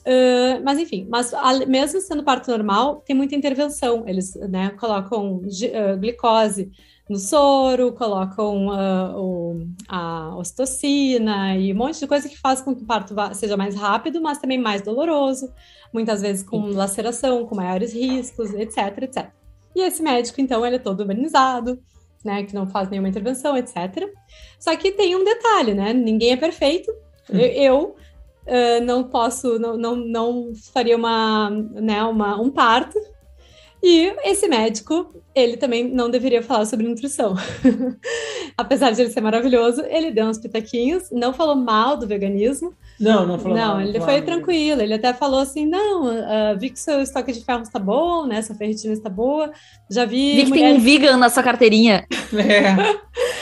[0.00, 4.02] Uh, mas enfim, mas a, mesmo sendo parto normal, tem muita intervenção.
[4.08, 6.72] Eles né, colocam uh, glicose
[7.08, 12.76] no soro, colocam uh, o, a ocitocina e um monte de coisa que faz com
[12.76, 15.50] que o parto seja mais rápido, mas também mais doloroso,
[15.92, 19.30] muitas vezes com laceração, com maiores riscos, etc, etc.
[19.74, 21.78] E esse médico, então, ele é todo urbanizado,
[22.22, 24.12] né, que não faz nenhuma intervenção, etc.
[24.58, 26.90] Só que tem um detalhe, né, ninguém é perfeito.
[27.32, 27.38] Hum.
[27.38, 27.96] Eu, eu
[28.46, 32.98] uh, não posso, não, não, não faria uma, né, uma, um parto
[33.82, 37.36] e esse médico, ele também não deveria falar sobre nutrição.
[38.56, 42.74] Apesar de ele ser maravilhoso, ele deu uns pitaquinhos, não falou mal do veganismo.
[42.98, 43.80] Não, não falou não, mal.
[43.80, 44.82] ele foi tranquilo.
[44.82, 48.42] Ele até falou assim: não, uh, vi que seu estoque de ferro está bom, né?
[48.42, 49.52] Sua ferritina está boa.
[49.88, 50.34] Já vi.
[50.34, 50.72] Vi que mulheres...
[50.72, 52.04] tem um vegan na sua carteirinha.
[52.38, 52.68] É.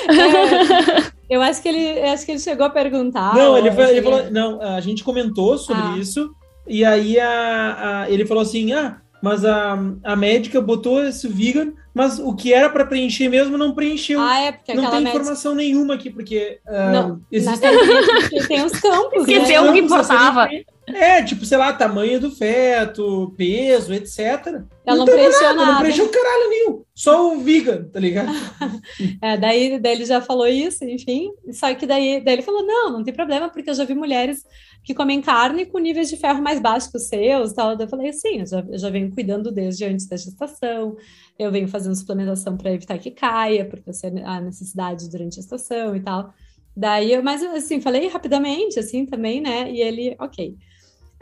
[1.03, 1.17] é.
[1.29, 3.35] Eu acho que ele, acho que ele chegou a perguntar.
[3.35, 5.99] Não, ele, foi, ele falou, não, a gente comentou sobre ah.
[5.99, 6.31] isso
[6.69, 11.73] e aí a, a, ele falou assim, ah, mas a, a médica botou esse vegan,
[11.95, 14.21] mas o que era para preencher mesmo não preencheu.
[14.21, 15.17] Ah, é, porque não tem médica...
[15.17, 16.61] informação nenhuma aqui, porque.
[16.67, 17.61] Uh, não, existe...
[17.61, 19.21] na tem os campos.
[19.21, 19.71] Esqueceu né?
[19.71, 20.49] o que importava.
[20.87, 24.63] É, tipo, sei lá, tamanho do feto, peso, etc.
[24.87, 25.73] Ela não, não preencheu nada.
[25.73, 26.85] Não preencheu caralho nenhum.
[26.95, 28.31] Só o vegan, tá ligado?
[29.21, 31.33] é, daí, daí ele já falou isso, enfim.
[31.53, 34.45] Só que daí, daí ele falou: não, não tem problema, porque eu já vi mulheres
[34.85, 37.53] que comem carne com níveis de ferro mais baixos que os seus.
[37.53, 37.77] Tal.
[37.77, 40.97] Eu falei: sim, eu já, eu já venho cuidando desde antes da gestação.
[41.37, 45.43] Eu venho fazendo suplementação para evitar que caia, porque eu sei a necessidade durante a
[45.43, 46.33] gestação e tal.
[46.77, 49.69] Daí eu, mas assim, falei rapidamente, assim, também, né?
[49.73, 50.57] E ele, ok.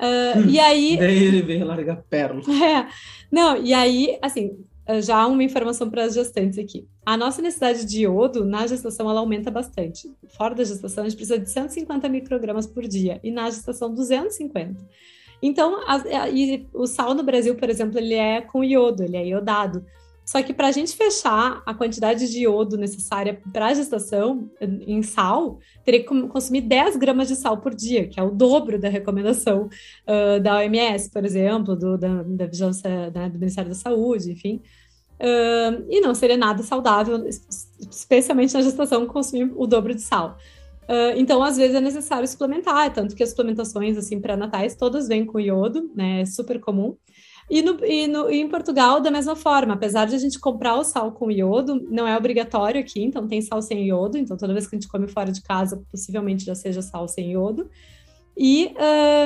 [0.01, 0.97] Uh, e aí.
[0.97, 2.43] Daí ele veio largar pérola.
[2.49, 2.89] É.
[3.31, 4.57] Não, e aí, assim,
[5.03, 6.87] já uma informação para as gestantes aqui.
[7.05, 10.11] A nossa necessidade de iodo na gestação ela aumenta bastante.
[10.37, 14.87] Fora da gestação, a gente precisa de 150 microgramas por dia e na gestação 250.
[15.43, 16.01] Então, a, a,
[16.73, 19.85] o sal no Brasil, por exemplo, ele é com iodo, ele é iodado.
[20.25, 25.03] Só que para a gente fechar a quantidade de iodo necessária para a gestação em
[25.03, 28.89] sal, teria que consumir 10 gramas de sal por dia, que é o dobro da
[28.89, 29.69] recomendação
[30.09, 34.63] uh, da OMS, por exemplo, do, da, da vigilância né, do Ministério da Saúde, enfim.
[35.21, 37.27] Uh, e não seria nada saudável,
[37.79, 40.39] especialmente na gestação, consumir o dobro de sal.
[40.85, 45.25] Uh, então, às vezes é necessário suplementar, tanto que as suplementações assim pré-natais todas vêm
[45.25, 46.23] com iodo, né?
[46.23, 46.97] É super comum.
[47.51, 50.77] E, no, e, no, e em Portugal, da mesma forma, apesar de a gente comprar
[50.77, 54.53] o sal com iodo, não é obrigatório aqui, então tem sal sem iodo, então toda
[54.53, 57.69] vez que a gente come fora de casa, possivelmente já seja sal sem iodo.
[58.37, 58.75] E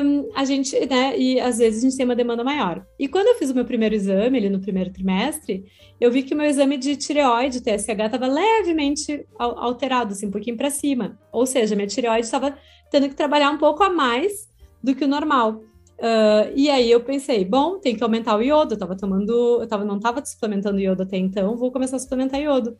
[0.04, 2.84] um, a gente, né, e às vezes a gente tem uma demanda maior.
[2.98, 5.64] E quando eu fiz o meu primeiro exame, ali no primeiro trimestre,
[5.98, 10.58] eu vi que o meu exame de tireoide, TSH, estava levemente alterado, assim, um pouquinho
[10.58, 11.18] para cima.
[11.32, 12.54] Ou seja, minha tireoide estava
[12.90, 14.46] tendo que trabalhar um pouco a mais
[14.82, 15.62] do que o normal.
[15.98, 18.74] Uh, e aí eu pensei, bom, tem que aumentar o iodo.
[18.74, 22.40] Eu tava tomando, eu tava, não estava suplementando iodo até então, vou começar a suplementar
[22.40, 22.76] iodo.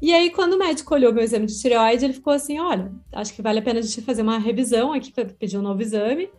[0.00, 3.34] E aí, quando o médico olhou meu exame de tireoide, ele ficou assim: olha, acho
[3.34, 6.30] que vale a pena a gente fazer uma revisão aqui para pedir um novo exame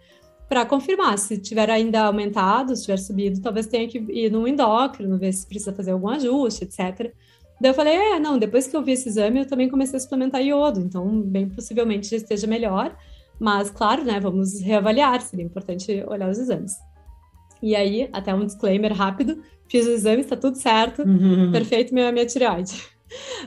[0.48, 1.18] para confirmar.
[1.18, 5.46] Se tiver ainda aumentado, se tiver subido, talvez tenha que ir no endócrino, ver se
[5.46, 7.14] precisa fazer algum ajuste, etc.
[7.60, 10.00] Daí eu falei: é, não, depois que eu vi esse exame, eu também comecei a
[10.00, 12.96] suplementar iodo, então bem possivelmente já esteja melhor.
[13.40, 16.74] Mas, claro, né, vamos reavaliar, seria importante olhar os exames.
[17.62, 21.52] E aí, até um disclaimer rápido, fiz o exame, está tudo certo, uhum.
[21.52, 22.84] perfeito minha, minha tireoide.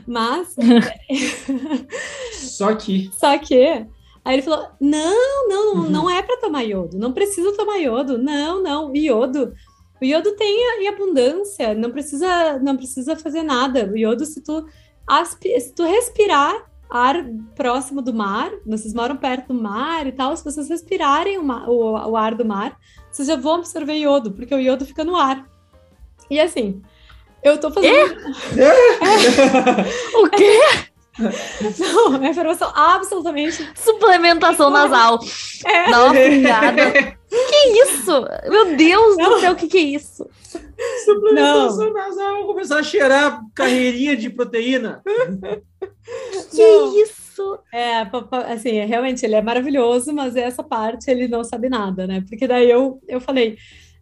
[0.06, 0.56] Mas...
[2.32, 3.10] Só que...
[3.12, 3.86] Só que
[4.24, 5.90] Aí ele falou: não, não, uhum.
[5.90, 9.52] não é para tomar iodo, não precisa tomar iodo, não, não, iodo.
[10.00, 13.90] O iodo tem em abundância, não precisa, não precisa fazer nada.
[13.90, 14.66] O iodo, se tu,
[15.60, 17.24] se tu respirar ar
[17.56, 21.68] próximo do mar, vocês moram perto do mar e tal, se vocês respirarem o, mar,
[21.68, 22.78] o, o ar do mar,
[23.10, 25.46] vocês já vão absorver iodo, porque o iodo fica no ar.
[26.28, 26.82] E assim,
[27.42, 28.14] eu tô fazendo.
[30.22, 30.60] o quê?
[31.18, 33.68] Não, é informação absolutamente.
[33.74, 35.20] Suplementação nasal.
[35.66, 35.90] É.
[35.90, 37.16] Dá uma fungada.
[37.28, 38.26] que isso?
[38.48, 39.30] Meu Deus não.
[39.30, 40.28] do céu, o que, que é isso?
[41.04, 41.92] Suplementação não.
[41.92, 45.02] nasal, vou começar a cheirar carreirinha de proteína.
[46.50, 47.02] que não.
[47.02, 47.58] isso?
[47.72, 48.06] É,
[48.52, 52.24] assim, realmente ele é maravilhoso, mas essa parte ele não sabe nada, né?
[52.28, 53.56] Porque daí eu, eu falei,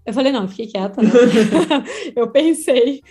[0.05, 1.11] eu falei, não, fiquei quieta, né?
[2.17, 3.03] eu pensei,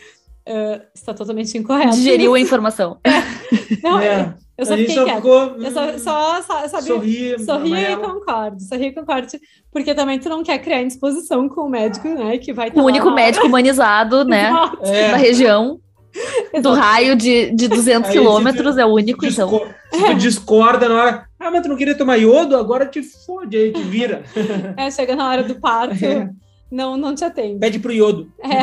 [0.48, 1.96] uh, está totalmente incorreto.
[1.96, 3.00] Digeriu a informação.
[3.04, 3.20] É.
[3.84, 4.34] Não, é.
[4.58, 5.16] eu só fiquei quieta.
[5.16, 9.28] Ficou, eu só, só, só sabe, sorri, sorri e concordo, sorri e concordo,
[9.72, 13.12] porque também tu não quer criar indisposição com o médico, né, que vai O único
[13.12, 15.12] médico humanizado, né, é.
[15.12, 15.80] da região.
[16.64, 19.74] Do raio de, de 200 quilômetros, é o único, disco então.
[19.92, 22.58] Se tu discorda na hora, ah, mas tu não queria tomar iodo?
[22.58, 24.24] Agora te fode aí, te vira.
[24.76, 25.94] É, chega na hora do parto.
[26.04, 26.30] É
[26.72, 27.60] não, não te atende.
[27.60, 28.32] Pede pro iodo.
[28.40, 28.60] É.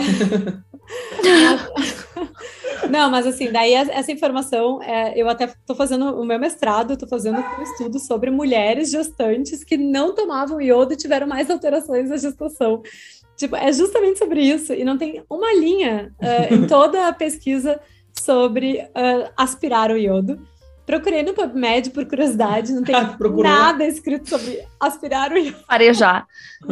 [2.91, 7.09] não, mas assim, daí essa informação, é, eu até estou fazendo o meu mestrado, estou
[7.09, 12.17] fazendo um estudo sobre mulheres gestantes que não tomavam iodo e tiveram mais alterações na
[12.17, 12.83] gestação.
[13.37, 17.79] Tipo, é justamente sobre isso, e não tem uma linha uh, em toda a pesquisa
[18.19, 20.41] sobre uh, aspirar o iodo.
[20.87, 22.95] Procurei no PubMed por curiosidade, não tem
[23.43, 25.57] nada escrito sobre aspirar o iodo.
[25.67, 26.27] Farejar.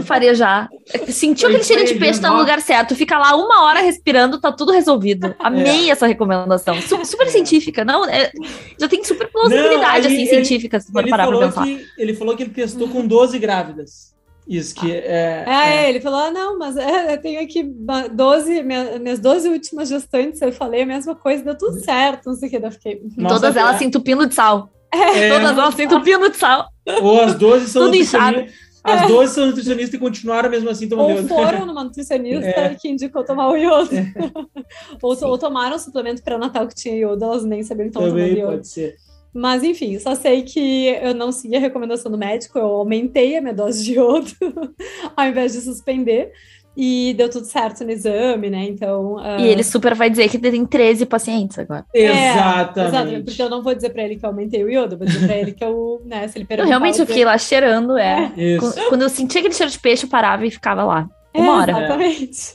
[0.04, 0.68] Farejar.
[1.08, 2.94] Sentiu aquele cheiro de peixe, tá no lugar certo.
[2.94, 5.34] Fica lá uma hora respirando, tá tudo resolvido.
[5.40, 5.92] Amei é.
[5.92, 6.80] essa recomendação.
[7.04, 7.30] Super, é.
[7.30, 7.84] científica.
[7.84, 8.30] Não, é,
[8.78, 11.64] já tem super plausibilidade, assim, ele, científica, se for parar pra pensar.
[11.64, 14.13] Que, ele falou que ele testou com 12 grávidas.
[14.46, 15.44] Isso que é.
[15.46, 15.88] É, é.
[15.88, 20.40] ele falou: ah, não, mas é, eu tenho aqui 12, minha, minhas 12 últimas gestantes,
[20.42, 22.66] eu falei a mesma coisa, deu tudo certo, não sei o que.
[22.66, 23.02] Eu fiquei.
[23.16, 24.70] Nossa, Todas elas se entupindo de sal.
[24.92, 25.28] É.
[25.28, 26.68] Todas elas se entupindo de sal.
[27.02, 28.64] Ou as 12 são nutricionistas.
[28.84, 32.74] As 12 são nutricionistas e continuaram mesmo assim tomando Ou foram numa nutricionista é.
[32.74, 33.96] que indicou tomar o iodo.
[33.96, 34.12] É.
[35.00, 38.28] ou, ou tomaram um suplemento pré-natal que tinha iodo, elas nem sabiam que estavam tomando
[38.28, 38.52] iodo.
[38.52, 38.96] Pode ser.
[39.34, 43.40] Mas, enfim, só sei que eu não segui a recomendação do médico, eu aumentei a
[43.40, 44.30] minha dose de iodo
[45.16, 46.30] ao invés de suspender.
[46.76, 48.64] E deu tudo certo no exame, né?
[48.64, 49.14] Então.
[49.14, 49.40] Uh...
[49.40, 51.84] E ele super vai dizer que tem 13 pacientes agora.
[51.94, 52.88] É, exatamente.
[52.88, 53.24] Exatamente.
[53.24, 55.36] Porque eu não vou dizer pra ele que eu aumentei o iodo, vou dizer pra
[55.36, 56.66] ele que eu, né, se ele perguntar.
[56.66, 58.32] Eu realmente eu fiquei lá cheirando, é.
[58.36, 58.56] é.
[58.88, 61.08] Quando eu sentia aquele cheiro de peixe, eu parava e ficava lá.
[61.32, 61.72] Uma é, hora.
[61.72, 62.54] Exatamente.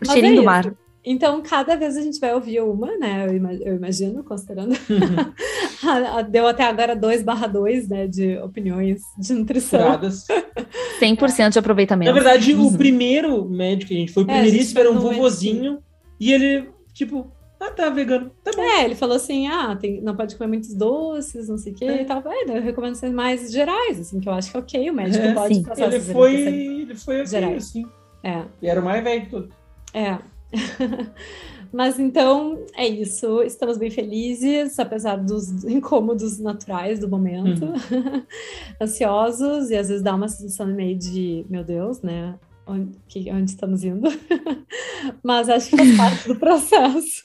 [0.00, 0.74] O cheirinho é do mar.
[1.10, 3.26] Então, cada vez a gente vai ouvir uma, né?
[3.64, 4.76] Eu imagino, considerando.
[6.28, 8.06] Deu até agora 2 barra 2, né?
[8.06, 9.80] De opiniões de nutrição.
[9.80, 10.26] Furadas.
[11.00, 12.12] 100% de aproveitamento.
[12.12, 12.66] Na verdade, uhum.
[12.66, 15.78] o primeiro médico que a gente foi, o é, primeiríssimo era um vovozinho.
[16.20, 18.30] E ele, tipo, ah, tá, vegano.
[18.44, 18.60] Tá bom.
[18.60, 21.86] É, ele falou assim: ah, tem, não pode comer muitos doces, não sei o quê
[21.86, 22.02] é.
[22.02, 22.22] e tal.
[22.26, 25.32] É, eu recomendo mais gerais, assim, que eu acho que é ok, o médico é,
[25.32, 25.62] pode sim.
[25.62, 27.64] passar ele foi, ele foi okay, gerais.
[27.64, 27.86] assim.
[28.22, 28.42] É.
[28.60, 29.50] E era o mais velho de todos.
[29.94, 30.18] É.
[31.72, 33.42] Mas então é isso.
[33.42, 38.22] Estamos bem felizes, apesar dos incômodos naturais do momento, uhum.
[38.80, 42.38] ansiosos e às vezes dá uma sensação meio de meu Deus, né?
[42.66, 44.08] Onde, que, onde estamos indo?
[45.22, 47.24] Mas acho que faz parte do processo.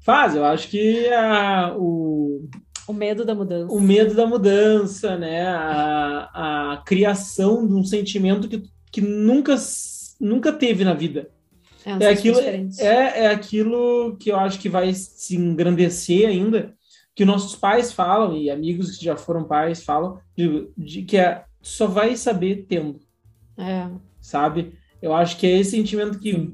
[0.00, 2.48] Faz, eu acho que a, o,
[2.86, 3.72] o medo da mudança.
[3.72, 5.46] O medo da mudança, né?
[5.46, 9.54] A, a criação de um sentimento que, que nunca,
[10.18, 11.30] nunca teve na vida.
[11.84, 16.74] É, é aquilo, é, é aquilo que eu acho que vai se engrandecer ainda,
[17.14, 21.44] que nossos pais falam, e amigos que já foram pais falam, de, de que é,
[21.60, 23.00] só vai saber tendo.
[23.56, 23.88] É.
[24.20, 24.72] Sabe?
[25.00, 26.52] Eu acho que é esse sentimento que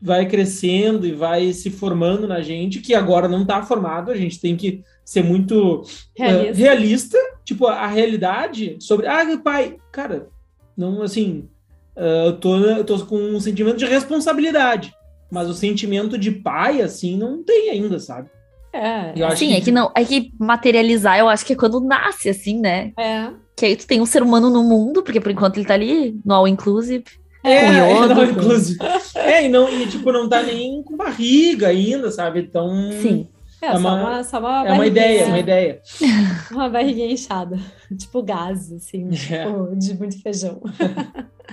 [0.00, 4.40] vai crescendo e vai se formando na gente, que agora não está formado, a gente
[4.40, 5.82] tem que ser muito
[6.16, 6.52] realista.
[6.52, 7.18] Uh, realista.
[7.44, 9.06] Tipo, a realidade sobre.
[9.06, 10.28] Ah, pai, cara,
[10.76, 11.48] não assim
[11.96, 14.94] eu, tô, eu tô com um sentimento de responsabilidade.
[15.30, 18.28] Mas o sentimento de pai, assim, não tem ainda, sabe?
[18.72, 19.12] É.
[19.16, 19.54] Eu Sim, que...
[19.54, 22.92] é que não, é que materializar, eu acho que é quando nasce, assim, né?
[22.98, 23.30] É.
[23.56, 26.18] Que aí tu tem um ser humano no mundo, porque por enquanto ele tá ali
[26.24, 27.04] no all inclusive.
[27.44, 28.78] É, com iodo, é, inclusive.
[29.14, 32.40] é, e não, e tipo, não tá nem com barriga ainda, sabe?
[32.40, 32.70] Então.
[33.00, 33.28] Sim.
[33.60, 35.80] É, é uma, uma, só uma, é uma ideia, é uma ideia.
[36.50, 37.58] uma barriguinha inchada,
[37.96, 39.44] tipo gás, assim, é.
[39.44, 40.60] tipo, de muito feijão.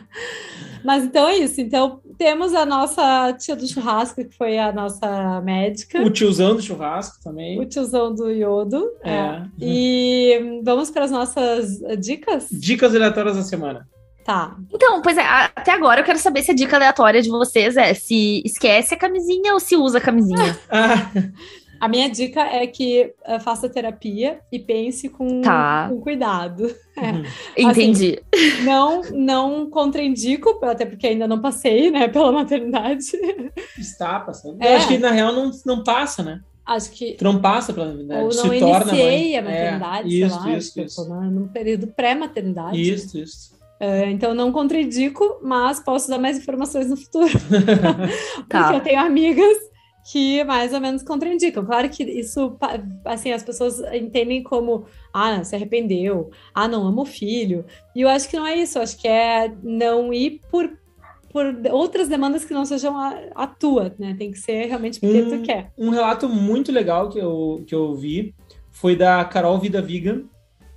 [0.83, 1.59] Mas então é isso.
[1.59, 6.01] Então, temos a nossa tia do churrasco, que foi a nossa médica.
[6.01, 7.59] O tiozão do churrasco também.
[7.59, 8.89] O tiozão do iodo.
[9.03, 9.12] É.
[9.12, 9.43] é.
[9.59, 12.47] E vamos para as nossas dicas?
[12.51, 13.88] Dicas aleatórias da semana.
[14.23, 14.55] Tá.
[14.71, 17.93] Então, pois é, até agora eu quero saber se a dica aleatória de vocês é
[17.93, 20.55] se esquece a camisinha ou se usa a camisinha.
[20.69, 21.09] ah.
[21.79, 25.87] A minha dica é que uh, faça terapia e pense com, tá.
[25.89, 26.73] com cuidado.
[26.97, 27.11] É.
[27.11, 27.23] Uhum.
[27.57, 28.21] Entendi.
[28.33, 33.05] Assim, não, não contraindico, até porque ainda não passei, né, pela maternidade.
[33.77, 34.61] Está passando.
[34.61, 34.73] É.
[34.73, 36.41] Eu acho que na real não, não passa, né?
[36.65, 37.13] Acho que.
[37.13, 38.21] Tu não passa pela maternidade.
[38.21, 41.09] Ou não se iniciei a maternidade, é, isso, lá, isso, isso.
[41.09, 42.79] num período pré-maternidade.
[42.79, 43.59] Isso, isso.
[43.81, 47.31] Uh, então não contraindico, mas posso dar mais informações no futuro.
[48.49, 48.63] tá.
[48.63, 49.57] Porque eu tenho amigas
[50.12, 51.65] que mais ou menos contraindicam.
[51.65, 52.57] Claro que isso,
[53.05, 57.65] assim, as pessoas entendem como, ah, se arrependeu, ah, não amo o filho.
[57.95, 60.69] E eu acho que não é isso, eu acho que é não ir por,
[61.31, 64.15] por outras demandas que não sejam a, a tua, né?
[64.17, 65.71] Tem que ser realmente porque um, tu quer.
[65.77, 68.33] Um relato muito legal que eu, que eu vi
[68.71, 70.23] foi da Carol Vida Vegan,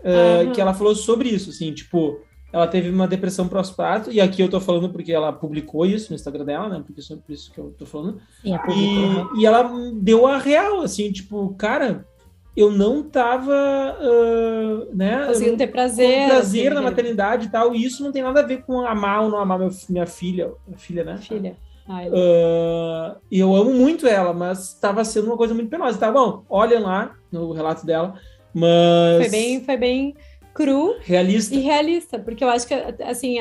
[0.01, 2.21] uh, que ela falou sobre isso, assim, tipo
[2.53, 6.17] ela teve uma depressão pós-parto, e aqui eu tô falando porque ela publicou isso no
[6.17, 6.83] Instagram dela, né?
[6.87, 8.21] Porque isso, por isso que eu tô falando.
[8.43, 12.07] Sim, e, e ela deu a real, assim, tipo, cara,
[12.55, 13.55] eu não tava,
[13.99, 15.27] uh, né?
[15.27, 16.29] Conseguindo ter prazer.
[16.29, 19.23] prazer assim, na maternidade e tal, e isso não tem nada a ver com amar
[19.23, 21.17] ou não amar minha filha, filha, né?
[21.17, 21.57] Filha.
[21.89, 25.97] uh, e eu amo muito ela, mas estava sendo uma coisa muito penosa.
[25.97, 28.15] Tá bom, olhem lá no relato dela,
[28.53, 29.23] mas...
[29.23, 30.15] Foi bem, foi bem
[30.55, 31.55] cru realista.
[31.55, 33.39] e realista, porque eu acho que assim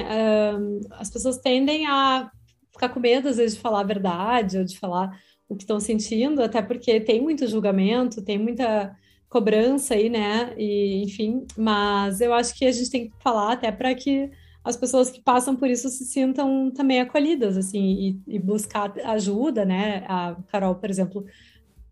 [0.92, 2.30] as pessoas tendem a
[2.72, 5.12] ficar com medo às vezes de falar a verdade ou de falar
[5.48, 8.96] o que estão sentindo, até porque tem muito julgamento, tem muita
[9.28, 10.54] cobrança aí, né?
[10.58, 14.30] E enfim, mas eu acho que a gente tem que falar até para que
[14.64, 19.66] as pessoas que passam por isso se sintam também acolhidas, assim, e, e buscar ajuda,
[19.66, 20.06] né?
[20.08, 21.26] A Carol, por exemplo,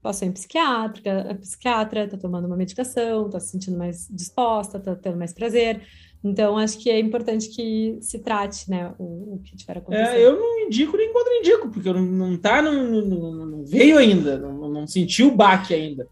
[0.02, 4.96] passou em psiquiátrica, a psiquiatra está tomando uma medicação, está se sentindo mais disposta, está
[4.96, 5.82] tendo mais prazer.
[6.24, 10.16] Então, acho que é importante que se trate, né, o, o que tiver acontecendo.
[10.16, 14.38] É, eu não indico nem contraindico, porque não, não tá, não, não, não veio ainda,
[14.38, 16.08] não, não sentiu o baque ainda.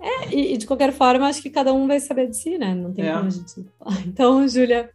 [0.00, 2.74] É, e, e, de qualquer forma, acho que cada um vai saber de si, né?
[2.74, 3.12] Não tem é.
[3.12, 4.02] como a gente falar.
[4.04, 4.90] Então, Júlia.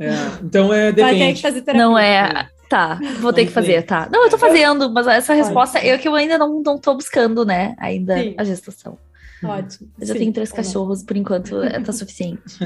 [0.00, 0.10] É,
[0.42, 1.18] então é depende.
[1.18, 1.86] Vai ter que fazer terapia.
[1.86, 2.48] Não é.
[2.68, 4.08] Tá, vou ter que fazer, tá.
[4.10, 7.44] Não, eu tô fazendo, mas essa resposta é que eu ainda não, não tô buscando,
[7.44, 7.74] né?
[7.78, 8.34] Ainda Sim.
[8.36, 8.98] a gestação.
[9.44, 9.90] Ótimo.
[10.00, 12.42] Eu já Sim, tenho três tá cachorros, por enquanto é, tá suficiente.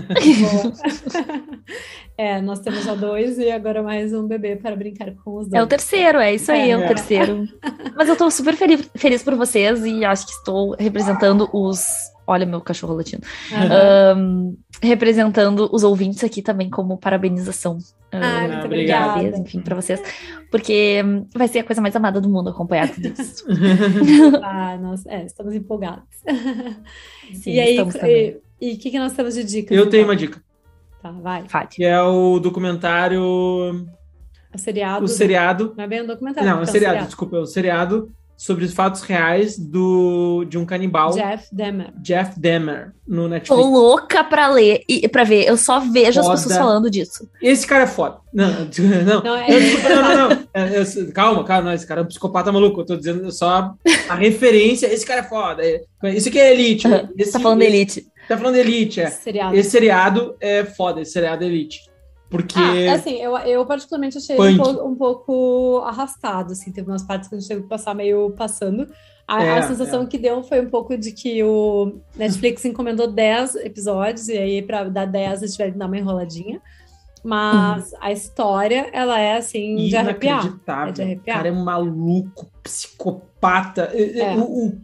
[2.16, 5.60] é, nós temos já dois e agora mais um bebê para brincar com os dois.
[5.60, 7.48] É o terceiro, é isso aí, é, é o terceiro.
[7.96, 12.46] Mas eu tô super feliz, feliz por vocês e acho que estou representando os Olha
[12.46, 13.26] meu cachorro latindo.
[13.50, 14.16] Uhum.
[14.16, 17.78] Um, representando os ouvintes aqui também como parabenização.
[18.12, 19.36] Ah, muito obrigada.
[19.36, 20.00] Enfim, para vocês.
[20.48, 21.02] Porque
[21.34, 23.44] vai ser a coisa mais amada do mundo acompanhar tudo isso.
[24.44, 26.04] ah, nós é, estamos empolgados.
[27.34, 27.76] Sim, e aí,
[28.60, 29.74] e o que, que nós temos de dica?
[29.74, 30.40] Eu tenho uma dica.
[31.02, 31.44] Tá, vai.
[31.68, 33.24] Que é o documentário.
[34.54, 35.04] O seriado.
[35.04, 35.74] O seriado.
[35.76, 36.48] Não é bem um documentário.
[36.48, 40.56] Não, é o seriado, seriado, desculpa, é o seriado sobre os fatos reais do, de
[40.56, 41.12] um canibal.
[41.12, 41.92] Jeff Demer.
[42.00, 43.48] Jeff Demer, no Netflix.
[43.48, 45.46] Tô louca pra ler e pra ver.
[45.46, 46.32] Eu só vejo foda.
[46.32, 47.28] as pessoas falando disso.
[47.42, 48.16] Esse cara é foda.
[48.32, 48.48] Não,
[49.04, 49.22] não.
[49.22, 49.46] Não, é...
[49.50, 50.48] eu, não, não, não.
[50.54, 51.64] É, eu, calma, calma.
[51.64, 52.80] Não, esse cara é um psicopata maluco.
[52.80, 53.74] Eu tô dizendo só
[54.08, 54.86] a referência.
[54.86, 55.62] Esse cara é foda.
[56.04, 56.88] Isso aqui é Elite.
[57.18, 58.06] Esse, tá falando esse, Elite.
[58.26, 59.04] Tá falando Elite, é.
[59.04, 59.54] Esse seriado.
[59.54, 61.02] esse seriado é foda.
[61.02, 61.89] Esse seriado é Elite.
[62.30, 62.58] Porque.
[62.58, 67.28] Ah, assim, eu, eu particularmente achei um pouco, um pouco, arrastado, assim, teve umas partes
[67.28, 68.86] que a gente teve que passar meio passando.
[69.26, 70.06] A, é, a sensação é.
[70.06, 74.84] que deu foi um pouco de que o Netflix encomendou 10 episódios, e aí, para
[74.84, 76.62] dar 10, eles tiveram que dar uma enroladinha.
[77.22, 77.98] Mas uhum.
[78.00, 80.46] a história, ela é assim, de arrepiar.
[80.88, 81.36] É de arrepiar.
[81.36, 83.90] O cara é um maluco, psicopata.
[83.92, 84.34] É.
[84.36, 84.80] O, o,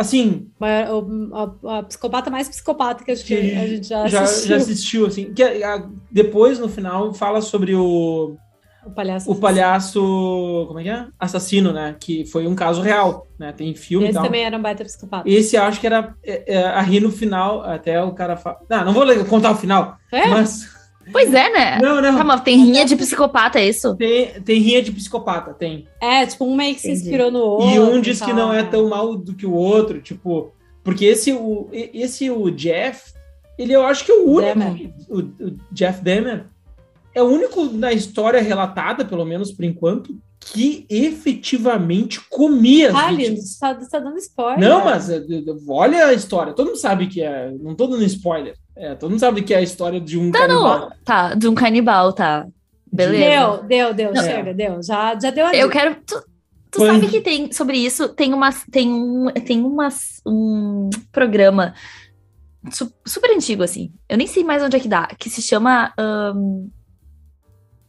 [0.00, 0.50] Assim.
[0.58, 4.48] A, a, a, psicopata mais psicopata que, que a gente já assistiu.
[4.48, 5.34] Já, assistiu, assim.
[5.34, 8.34] Que, a, depois, no final, fala sobre o.
[8.86, 9.30] O palhaço.
[9.30, 10.64] O palhaço.
[10.68, 11.06] Como é que é?
[11.18, 11.96] Assassino, né?
[12.00, 13.52] Que foi um caso real, né?
[13.52, 14.24] Tem filme Esse e tal.
[14.24, 15.28] também era um baita psicopata.
[15.28, 16.14] Esse acho que era.
[16.24, 18.56] É, é, a rir no final, até o cara fala.
[18.70, 19.98] Não, não vou contar o final.
[20.10, 20.26] É?
[20.28, 20.79] Mas.
[21.12, 21.78] Pois é, né?
[21.80, 22.16] Não, não.
[22.16, 23.96] Calma, tem rinha de psicopata, é isso?
[23.96, 25.86] Tem, tem rinha de psicopata, tem.
[26.00, 27.70] É, tipo, um meio que se inspirou no outro.
[27.70, 30.52] E um diz que não é tão mal do que o outro, tipo.
[30.82, 33.12] Porque esse, o, esse, o Jeff,
[33.58, 34.60] ele eu acho que é o único.
[35.08, 36.46] O, o, Jeff Demer
[37.20, 43.58] é o único na história relatada, pelo menos por enquanto, que efetivamente comia as vítimas.
[43.58, 44.58] Tá, tá dando spoiler.
[44.58, 45.22] Não, mas é,
[45.68, 46.54] olha a história.
[46.54, 47.50] Todo mundo sabe que é.
[47.60, 48.56] Não tô dando spoiler.
[48.74, 50.80] É, todo mundo sabe que é a história de um tá, canibal.
[50.80, 50.90] Não.
[51.04, 52.46] Tá, de um canibal, tá.
[52.90, 53.58] Beleza.
[53.58, 54.22] Deu, deu, deu, Não.
[54.22, 54.82] chega, deu.
[54.82, 55.96] Já, já deu a Eu quero.
[56.06, 56.24] Tu,
[56.70, 58.64] tu sabe que tem sobre isso, tem umas.
[58.70, 61.74] Tem um, tem umas, um programa
[63.06, 63.92] super antigo, assim.
[64.08, 65.92] Eu nem sei mais onde é que dá, que se chama.
[65.98, 66.70] Um...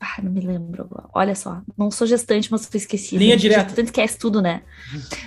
[0.04, 0.90] Ah, não me lembro.
[1.14, 3.24] Olha só, não sou gestante, mas estou esquecida.
[3.24, 3.76] Linha direta.
[3.76, 4.64] Tanto esquece tudo, né?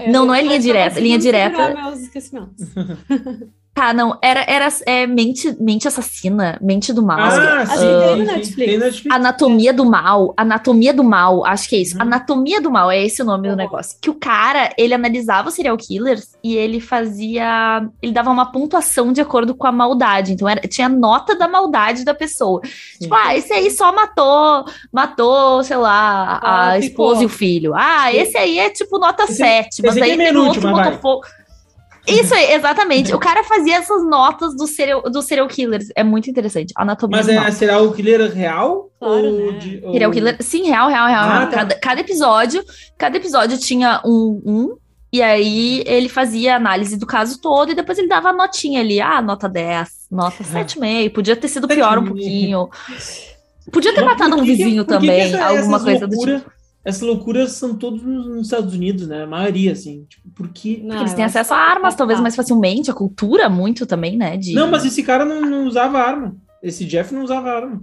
[0.00, 0.98] É, não, não é linha direta.
[0.98, 1.72] Linha direta.
[1.72, 2.66] Meus esquecimentos.
[3.74, 7.18] Tá, não, era, era é, mente, mente assassina, mente do mal.
[7.18, 8.70] Ah, sim, uh, tem, Netflix.
[8.70, 9.16] tem Netflix.
[9.16, 11.96] Anatomia do mal, anatomia do mal, acho que é isso.
[11.96, 12.02] Uhum.
[12.02, 13.54] Anatomia do mal, é esse o nome uhum.
[13.54, 13.98] do negócio.
[14.00, 19.12] Que o cara, ele analisava os serial killers e ele fazia, ele dava uma pontuação
[19.12, 20.34] de acordo com a maldade.
[20.34, 22.60] Então era, tinha nota da maldade da pessoa.
[22.62, 23.00] Sim.
[23.00, 27.22] Tipo, ah, esse aí só matou, matou, sei lá, ah, a esposa ficou.
[27.22, 27.74] e o filho.
[27.74, 30.92] Ah, esse aí é tipo nota esse, 7, mas aí é tem outro que botou
[30.98, 31.24] fogo.
[32.06, 33.14] Isso aí, exatamente.
[33.14, 35.88] O cara fazia essas notas do serial, do serial killers.
[35.96, 36.72] É muito interessante.
[36.76, 38.90] Anatomia Mas é serial killer real?
[38.98, 39.58] Claro, ou né?
[39.58, 39.92] de, ou...
[39.92, 41.24] Serial killer, sim, real, real, real.
[41.24, 41.56] Ah, tá.
[41.56, 42.62] cada, cada, episódio,
[42.98, 44.76] cada episódio tinha um, um,
[45.12, 49.00] e aí ele fazia análise do caso todo e depois ele dava a notinha ali.
[49.00, 50.64] Ah, nota 10, nota ah.
[50.64, 51.12] 7,5.
[51.12, 52.68] Podia ter sido pior um pouquinho.
[53.72, 56.34] Podia ter Mas matado um vizinho que, também, que alguma coisa loucura...
[56.34, 59.22] do tipo essas loucuras são todos nos Estados Unidos, né?
[59.22, 60.04] A maioria, assim.
[60.08, 60.82] Tipo, porque.
[60.84, 64.36] Não, eles têm acesso a armas, talvez mais facilmente, a cultura muito também, né?
[64.36, 64.52] De...
[64.52, 66.36] Não, mas esse cara não, não usava arma.
[66.62, 67.82] Esse Jeff não usava arma.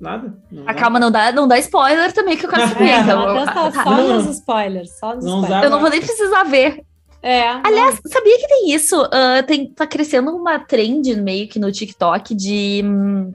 [0.00, 0.34] Nada.
[0.50, 2.88] Não ah, calma, não dá, não dá spoiler também que eu quero saber.
[3.02, 4.98] então, tá só não, nos spoilers.
[4.98, 5.64] Só nos spoilers.
[5.64, 6.82] Eu não vou nem precisar ver.
[7.22, 7.50] É.
[7.62, 8.10] Aliás, não.
[8.10, 9.00] sabia que tem isso?
[9.00, 13.32] Uh, tem, tá crescendo uma trend meio que no TikTok de hum,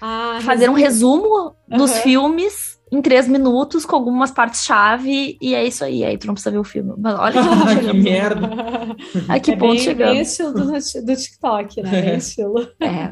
[0.00, 0.72] ah, fazer resumo.
[0.72, 1.78] um resumo uhum.
[1.78, 6.04] dos filmes em três minutos com algumas partes-chave e é isso aí.
[6.04, 6.92] Aí tu não precisa ver o filme.
[6.98, 7.40] Mas olha
[7.76, 8.50] que, que merda.
[9.28, 10.12] A que é ponto bem, chegamos.
[10.14, 12.02] Bem estilo do, do TikTok, né?
[12.02, 12.68] Bem estilo.
[12.80, 13.08] É.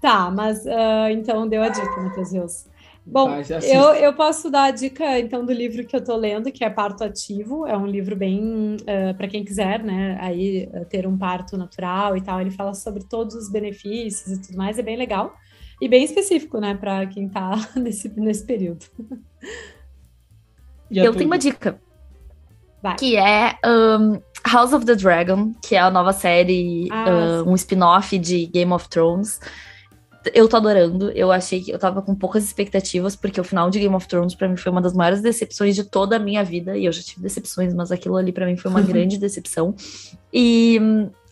[0.00, 2.70] tá, mas uh, então deu a dica, Matheus Rios.
[3.04, 3.30] Bom,
[3.62, 6.70] eu, eu posso dar a dica, então, do livro que eu tô lendo, que é
[6.70, 7.66] Parto Ativo.
[7.66, 12.16] É um livro bem, uh, ah, para quem quiser, né, aí ter um parto natural
[12.16, 12.40] e tal.
[12.40, 15.34] Ele fala sobre todos os benefícios e tudo mais, é bem legal.
[15.80, 18.84] E bem específico, né, para quem tá nesse, nesse período.
[20.90, 21.80] Eu tenho uma dica.
[22.82, 22.96] Vai.
[22.96, 27.54] Que é um, House of the Dragon, que é a nova série, ah, um, um
[27.54, 29.38] spin-off de Game of Thrones.
[30.34, 31.10] Eu tô adorando.
[31.12, 34.34] Eu achei que eu tava com poucas expectativas, porque o final de Game of Thrones
[34.34, 36.76] para mim foi uma das maiores decepções de toda a minha vida.
[36.76, 39.74] E eu já tive decepções, mas aquilo ali para mim foi uma grande decepção.
[40.32, 40.78] E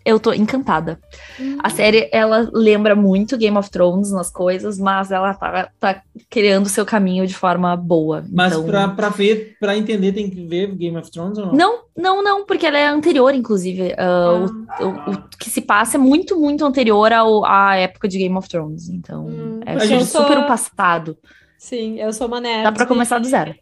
[0.08, 0.98] eu tô encantada.
[1.38, 1.58] Uhum.
[1.62, 6.66] A série, ela lembra muito Game of Thrones nas coisas, mas ela tá, tá criando
[6.66, 8.24] seu caminho de forma boa.
[8.32, 8.64] Mas então...
[8.64, 11.52] pra, pra ver, pra entender, tem que ver Game of Thrones ou não?
[11.52, 13.88] Não, não, não, porque ela é anterior, inclusive.
[13.88, 14.78] Uh, ah.
[14.80, 18.36] o, o, o, que se passa é muito, muito anterior ao, à época de Game
[18.36, 18.88] of Thrones.
[18.88, 20.40] Então, hum, é super sou...
[20.40, 21.18] o passado.
[21.58, 22.62] Sim, eu sou uma nerd.
[22.62, 23.54] Dá pra começar do zero.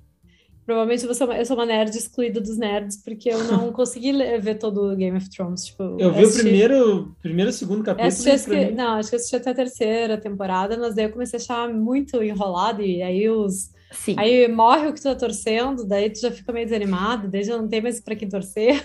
[0.66, 4.56] Provavelmente eu sou, eu sou uma nerd excluída dos nerds, porque eu não consegui ver
[4.58, 5.66] todo o Game of Thrones.
[5.66, 6.40] Tipo, eu vi assisti...
[6.40, 8.08] o primeiro, primeiro segundo capítulo.
[8.08, 11.38] Assisti, que, não, acho que eu assisti até a terceira temporada, mas daí eu comecei
[11.38, 13.70] a achar muito enrolado, e aí os.
[13.91, 14.16] Sim.
[14.18, 17.57] Aí morre o que tu tá torcendo, daí tu já fica meio desanimado, daí já
[17.57, 18.82] não tem mais pra quem torcer.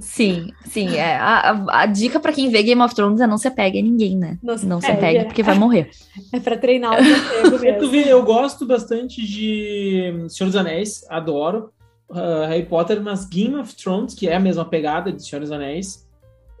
[0.00, 0.96] Sim, sim.
[0.96, 1.16] É.
[1.16, 3.82] A, a, a dica para quem vê Game of Thrones é não se pegue a
[3.82, 4.38] ninguém, né?
[4.42, 5.24] Não se, não pegue, se pegue é.
[5.24, 5.90] porque vai morrer.
[6.32, 7.02] É para treinar o
[7.60, 7.90] mesmo.
[7.90, 11.70] Vê, eu gosto bastante de Senhor dos Anéis, adoro.
[12.10, 15.50] Uh, Harry Potter, mas Game of Thrones, que é a mesma pegada de Senhor dos
[15.50, 16.06] Anéis.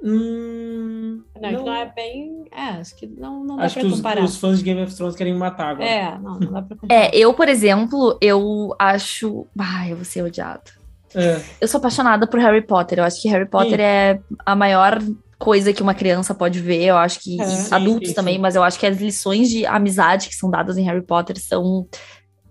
[0.04, 2.44] Hum, não, não, não, é bem.
[2.50, 4.24] É, acho que não, não dá acho pra que comparar.
[4.24, 5.88] Os, os fãs de Game of Thrones querem matar agora.
[5.88, 7.00] É, não, não dá pra comparar.
[7.00, 9.46] É, eu, por exemplo, eu acho.
[9.56, 10.70] Ai, eu vou ser odiado.
[11.14, 11.40] É.
[11.60, 12.98] Eu sou apaixonada por Harry Potter.
[12.98, 13.82] Eu acho que Harry Potter sim.
[13.82, 14.98] é a maior
[15.38, 16.82] coisa que uma criança pode ver.
[16.82, 20.28] Eu acho que é, adultos sim, também, mas eu acho que as lições de amizade
[20.28, 21.86] que são dadas em Harry Potter são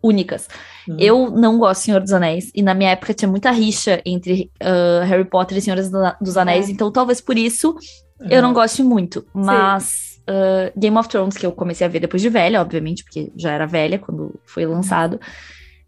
[0.02, 0.48] únicas.
[0.88, 0.98] Uhum.
[1.00, 4.52] Eu não gosto de Senhor dos Anéis, e na minha época tinha muita rixa entre
[4.62, 5.78] uh, Harry Potter e Senhor
[6.22, 6.72] dos Anéis, é.
[6.72, 7.76] então talvez por isso
[8.20, 8.42] eu é.
[8.42, 9.26] não goste muito.
[9.34, 13.32] Mas uh, Game of Thrones, que eu comecei a ver depois de velha, obviamente, porque
[13.36, 15.20] já era velha quando foi lançado.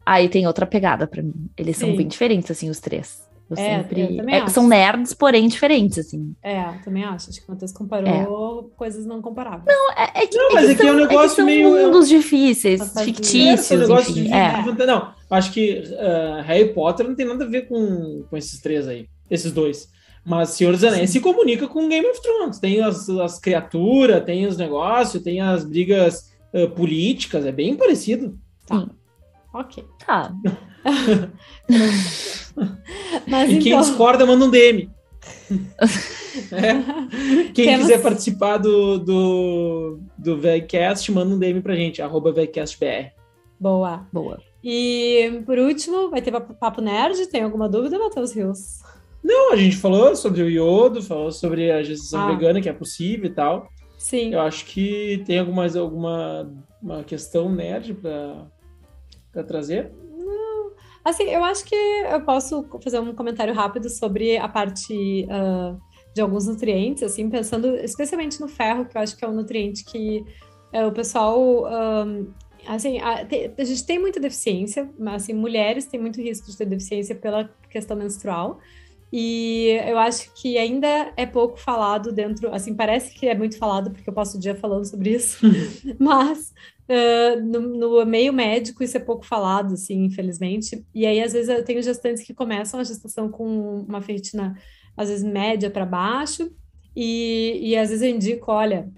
[0.06, 1.50] Aí tem outra pegada para mim.
[1.58, 1.88] Eles Sim.
[1.88, 3.23] são bem diferentes, assim, os três.
[3.50, 4.18] Eu é, sempre.
[4.18, 6.36] Eu é, são nerds, porém diferentes, assim.
[6.42, 7.30] É, também acho.
[7.30, 8.78] Acho que o Matheus comparou é.
[8.78, 9.66] coisas não comparáveis.
[9.68, 10.38] Não, é, é que.
[10.38, 11.70] Não, mas é, que, é um negócio é meio.
[11.70, 13.90] mundos difíceis, fictícios.
[13.90, 14.32] É, enfim, de...
[14.32, 14.86] é.
[14.86, 18.88] Não, acho que uh, Harry Potter não tem nada a ver com, com esses três
[18.88, 19.08] aí.
[19.30, 19.92] Esses dois.
[20.26, 21.20] Mas Senhor dos Anéis Sim.
[21.20, 22.60] se comunica com Game of Thrones.
[22.60, 28.38] Tem as, as criaturas, tem os negócios, tem as brigas uh, políticas, é bem parecido.
[28.66, 28.80] Tá.
[28.80, 28.90] Sim.
[29.54, 29.86] Ok.
[30.06, 30.34] Tá.
[33.28, 33.64] Mas e então...
[33.64, 34.90] quem discorda, manda um DM.
[36.52, 37.50] é.
[37.54, 37.82] Quem Temos...
[37.82, 43.12] quiser participar do, do, do VEGcast, manda um DM pra gente, arroba VEGcastBR.
[43.60, 44.06] Boa.
[44.12, 44.42] Boa.
[44.64, 47.28] E por último, vai ter Papo Nerd.
[47.28, 48.82] Tem alguma dúvida, Matheus Rios?
[49.24, 52.32] Não, a gente falou sobre o iodo, falou sobre a gestação ah.
[52.32, 53.68] vegana, que é possível e tal.
[53.98, 54.34] Sim.
[54.34, 59.94] Eu acho que tem alguma, alguma uma questão nerd para trazer?
[61.04, 65.78] Assim, eu acho que eu posso fazer um comentário rápido sobre a parte uh,
[66.14, 69.84] de alguns nutrientes, assim, pensando especialmente no ferro, que eu acho que é um nutriente
[69.84, 70.24] que
[70.74, 71.66] uh, o pessoal.
[71.66, 72.32] Um,
[72.66, 73.28] assim, a,
[73.58, 77.50] a, gente tem muita deficiência, mas assim, mulheres têm muito risco de ter deficiência pela
[77.70, 78.60] questão menstrual.
[79.16, 83.92] E eu acho que ainda é pouco falado dentro, assim, parece que é muito falado,
[83.92, 85.38] porque eu passo o dia falando sobre isso,
[86.00, 86.52] mas
[87.42, 90.86] no, no, meio médico isso é pouco falado, assim, infelizmente.
[90.94, 94.58] E aí, às vezes, eu tenho gestantes que começam a gestação com uma ferritina,
[94.96, 96.52] às vezes, média para baixo,
[96.96, 98.90] e, e às vezes eu indico, olha,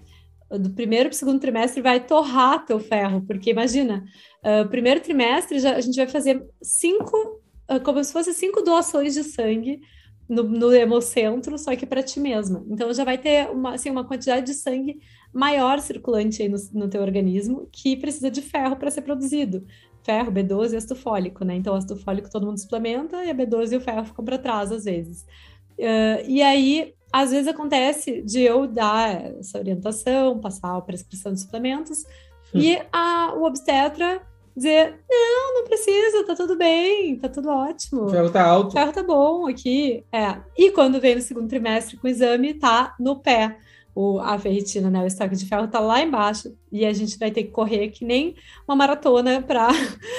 [0.50, 4.04] do primeiro para o segundo trimestre vai torrar teu ferro, porque imagina,
[4.44, 9.14] uh, primeiro trimestre já, a gente vai fazer cinco, uh, como se fosse cinco doações
[9.14, 9.80] de sangue
[10.28, 12.64] no, no hemocentro, só que para ti mesma.
[12.68, 15.00] Então já vai ter uma, assim, uma quantidade de sangue
[15.36, 19.64] maior circulante aí no, no teu organismo que precisa de ferro para ser produzido.
[20.02, 21.54] Ferro, B12 e ácido fólico, né?
[21.56, 24.72] Então, ácido fólico todo mundo suplementa e a B12 e o ferro ficam para trás
[24.72, 25.26] às vezes.
[25.78, 31.40] Uh, e aí, às vezes acontece de eu dar essa orientação, passar a prescrição de
[31.40, 32.04] suplementos,
[32.54, 32.58] hum.
[32.58, 34.22] e a, o obstetra
[34.56, 38.04] dizer: não, não precisa, tá tudo bem, tá tudo ótimo.
[38.04, 38.68] O ferro tá alto.
[38.68, 40.02] O ferro tá bom aqui.
[40.10, 40.40] É.
[40.56, 43.58] E quando vem no segundo trimestre com o exame, tá no pé.
[43.98, 45.02] O, a ferritina, né?
[45.02, 48.04] O estoque de ferro tá lá embaixo e a gente vai ter que correr que
[48.04, 48.36] nem
[48.68, 49.70] uma maratona para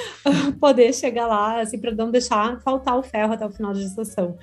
[0.60, 4.36] poder chegar lá, assim, para não deixar faltar o ferro até o final da gestação.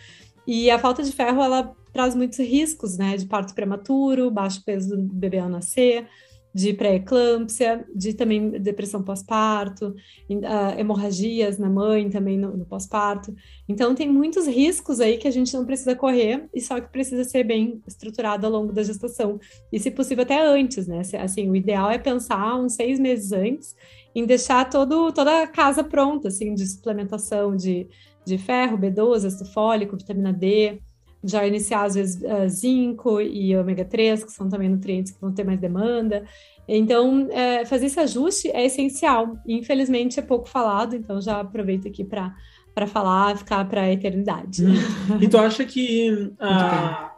[0.46, 3.16] E a falta de ferro, ela traz muitos riscos, né?
[3.16, 6.06] De parto prematuro, baixo peso do bebê ao nascer,
[6.54, 9.88] de pré-eclâmpsia, de também depressão pós-parto,
[10.30, 13.34] uh, hemorragias na mãe também no, no pós-parto.
[13.68, 17.24] Então, tem muitos riscos aí que a gente não precisa correr e só que precisa
[17.24, 19.40] ser bem estruturado ao longo da gestação.
[19.72, 21.02] E, se possível, até antes, né?
[21.18, 23.74] Assim, o ideal é pensar uns seis meses antes
[24.14, 27.88] em deixar todo, toda a casa pronta, assim, de suplementação de,
[28.24, 30.80] de ferro, B12, ácido fólico, vitamina D,
[31.24, 35.32] já iniciar, às vezes, uh, zinco e ômega 3, que são também nutrientes que vão
[35.32, 36.24] ter mais demanda.
[36.66, 39.36] Então, é, fazer esse ajuste é essencial.
[39.46, 42.34] Infelizmente, é pouco falado, então já aproveito aqui para
[42.74, 44.64] para falar, ficar para a eternidade.
[44.66, 44.74] Hum.
[45.20, 47.14] E tu acha que a,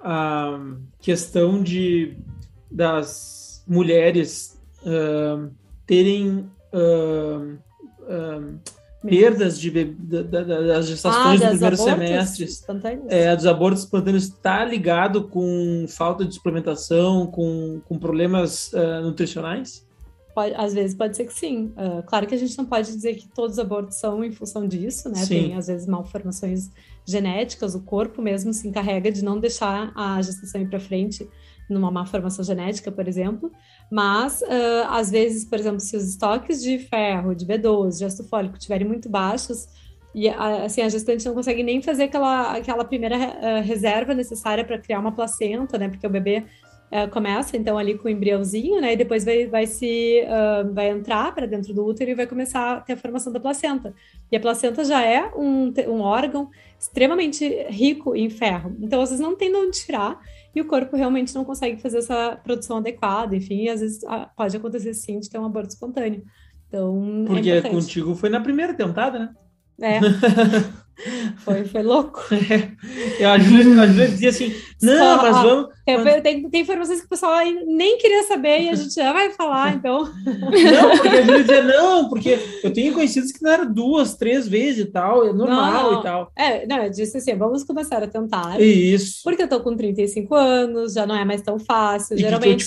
[0.00, 0.60] a
[1.00, 2.16] questão de
[2.70, 5.50] das mulheres uh,
[5.84, 7.58] terem uh,
[8.02, 8.60] uh,
[9.02, 12.64] perdas de, de, de, das gestações ah, dos primeiros semestres,
[13.08, 19.86] é, dos abortos espontâneos, está ligado com falta de suplementação, com, com problemas uh, nutricionais?
[20.34, 21.72] Pode, às vezes pode ser que sim.
[21.76, 24.66] Uh, claro que a gente não pode dizer que todos os abortos são em função
[24.66, 25.16] disso, né?
[25.16, 25.28] Sim.
[25.28, 26.70] Tem às vezes malformações
[27.06, 31.28] genéticas, o corpo mesmo se encarrega de não deixar a gestação ir para frente
[31.68, 33.50] numa má formação genética, por exemplo,
[33.90, 38.28] mas uh, às vezes, por exemplo, se os estoques de ferro, de B12, de ácido
[38.28, 39.66] fólico estiverem muito baixos,
[40.14, 44.78] e assim a gestante não consegue nem fazer aquela, aquela primeira uh, reserva necessária para
[44.78, 45.88] criar uma placenta, né?
[45.88, 46.44] Porque o bebê
[46.90, 48.92] uh, começa então ali com o embriãozinho, né?
[48.92, 50.24] E depois vai, vai se
[50.72, 53.94] vai entrar para dentro do útero e vai começar a ter a formação da placenta.
[54.30, 58.76] E a placenta já é um, um órgão extremamente rico em ferro.
[58.80, 60.20] Então, às vezes não tem de onde tirar
[60.54, 64.00] e o corpo realmente não consegue fazer essa produção adequada, enfim, às vezes
[64.36, 66.22] pode acontecer sim de ter um aborto espontâneo.
[66.66, 69.34] Então, é Porque é contigo foi na primeira tentada, né?
[69.80, 70.00] É.
[71.38, 72.20] Foi, foi louco.
[72.34, 73.24] É.
[73.24, 75.68] Eu, a Júlia dizia assim: não, Só, mas vamos.
[75.84, 79.30] Tem, tem, tem, informações que o pessoal nem queria saber e a gente já vai
[79.30, 80.04] falar, então.
[80.04, 84.46] Não, porque a Júlia dizia: não, porque eu tenho conhecidos que não eram duas, três
[84.46, 86.00] vezes e tal, é normal não, não.
[86.00, 86.32] e tal.
[86.36, 88.60] É, não, eu disse assim: vamos começar a tentar.
[88.60, 89.22] Isso.
[89.24, 92.14] Porque eu tô com 35 anos, já não é mais tão fácil.
[92.14, 92.66] E geralmente,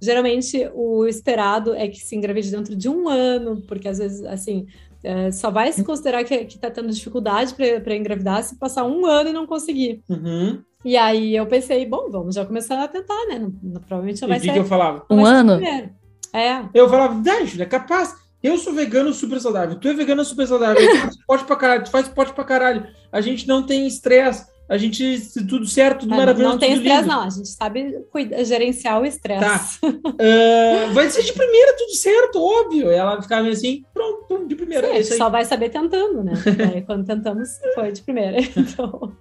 [0.00, 4.66] geralmente o esperado é que se engravide dentro de um ano, porque às vezes, assim,
[5.02, 9.30] é, só vai se considerar que, está tendo dificuldade para engravidar se passar um ano
[9.30, 10.02] e não conseguir.
[10.08, 10.62] Uhum.
[10.84, 13.38] E aí eu pensei, bom, vamos já começar a tentar, né?
[13.38, 14.50] Não, não, provavelmente já vai e ser.
[14.50, 15.04] O que eu falava?
[15.10, 15.60] Um ano?
[16.32, 16.64] É.
[16.72, 18.14] Eu falava, Júlia, é capaz.
[18.42, 21.84] Eu sou vegano super saudável, tu é vegana super saudável, tu faz esporte pra caralho,
[21.84, 22.88] tu faz esporte pra caralho.
[23.12, 26.52] A gente não tem estresse, a gente, tudo certo, tudo é, maravilhoso.
[26.52, 27.20] Não tem estresse, não.
[27.20, 28.06] A gente sabe
[28.42, 29.78] gerenciar o estresse.
[29.78, 29.88] Tá.
[29.88, 32.90] Uh, vai ser de primeira, tudo certo, óbvio.
[32.90, 34.86] Ela ficava assim, pronto, de primeira.
[34.86, 36.32] Sim, é a gente só vai saber tentando, né?
[36.86, 38.38] quando tentamos, foi de primeira.
[38.62, 39.12] Então,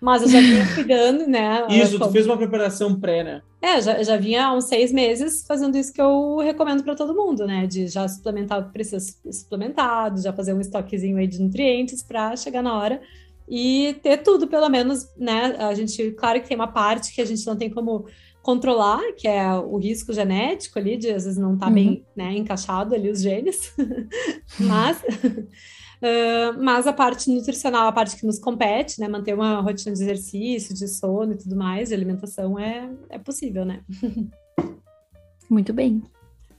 [0.00, 1.66] mas eu já vinha cuidando, né?
[1.70, 2.10] Isso, como...
[2.10, 3.42] tu fez uma preparação pré, né?
[3.60, 7.14] É, já, já vinha há uns seis meses fazendo isso que eu recomendo para todo
[7.14, 7.66] mundo, né?
[7.66, 9.00] De já suplementar o que precisa
[9.32, 13.00] suplementado, já fazer um estoquezinho aí de nutrientes para chegar na hora
[13.48, 15.56] e ter tudo, pelo menos, né?
[15.58, 18.06] A gente, claro que tem uma parte que a gente não tem como
[18.42, 21.74] controlar, que é o risco genético ali, de às vezes não estar tá uhum.
[21.74, 23.74] bem né, encaixado ali os genes,
[24.60, 29.94] mas, uh, mas a parte nutricional, a parte que nos compete, né, manter uma rotina
[29.94, 33.82] de exercício, de sono e tudo mais, de alimentação, é, é possível, né?
[35.48, 36.02] Muito bem.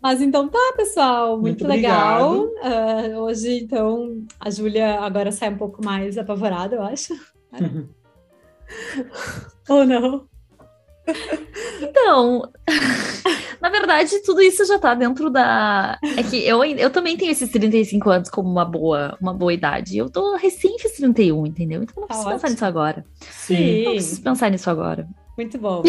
[0.05, 2.43] Mas então tá, pessoal, muito, muito legal.
[2.43, 7.11] Uh, hoje, então, a Júlia agora sai um pouco mais apavorada, eu acho.
[9.67, 10.27] Ou não?
[11.81, 12.47] Então,
[13.59, 15.97] na verdade, tudo isso já tá dentro da.
[16.15, 19.97] É que eu, eu também tenho esses 35 anos como uma boa, uma boa idade.
[19.97, 21.81] Eu tô recém fiz 31, entendeu?
[21.81, 23.03] Então não preciso tá pensar nisso agora.
[23.21, 23.85] Sim.
[23.85, 25.07] Não preciso pensar nisso agora.
[25.37, 25.83] Muito bom.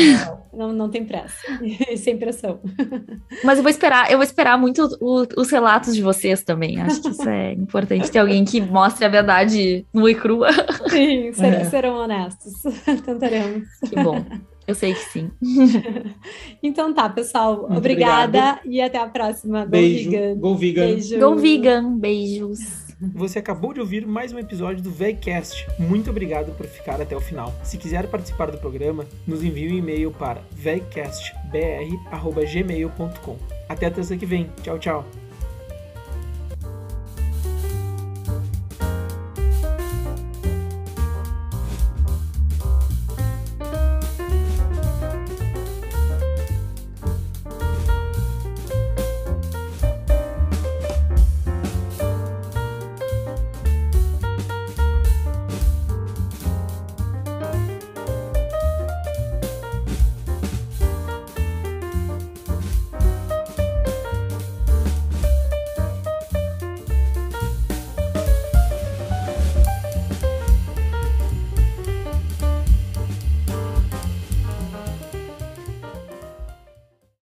[0.53, 1.37] Não, não tem pressa.
[1.97, 2.61] Sem pressão.
[3.45, 6.81] Mas eu vou esperar, eu vou esperar muito o, os relatos de vocês também.
[6.81, 8.11] Acho que isso é importante.
[8.11, 10.51] Ter alguém que mostre a verdade nua e crua.
[10.89, 11.65] Sim, ser, é.
[11.65, 12.53] serão honestos.
[13.05, 13.69] Tentaremos.
[13.89, 14.25] Que bom.
[14.67, 15.31] Eu sei que sim.
[16.61, 17.69] então tá, pessoal.
[17.69, 18.61] Muito obrigada obrigado.
[18.65, 19.65] e até a próxima.
[19.65, 20.11] Beijo.
[20.37, 20.87] Go vegan.
[20.87, 21.19] Beijo.
[21.21, 21.99] Go vegan.
[21.99, 22.86] Beijos.
[22.99, 25.67] Você acabou de ouvir mais um episódio do VegCast.
[25.79, 27.55] Muito obrigado por ficar até o final.
[27.63, 33.37] Se quiser participar do programa, nos envie um e-mail para vegcastbr.gmail.com.
[33.69, 34.49] Até a terça que vem.
[34.63, 35.05] Tchau, tchau.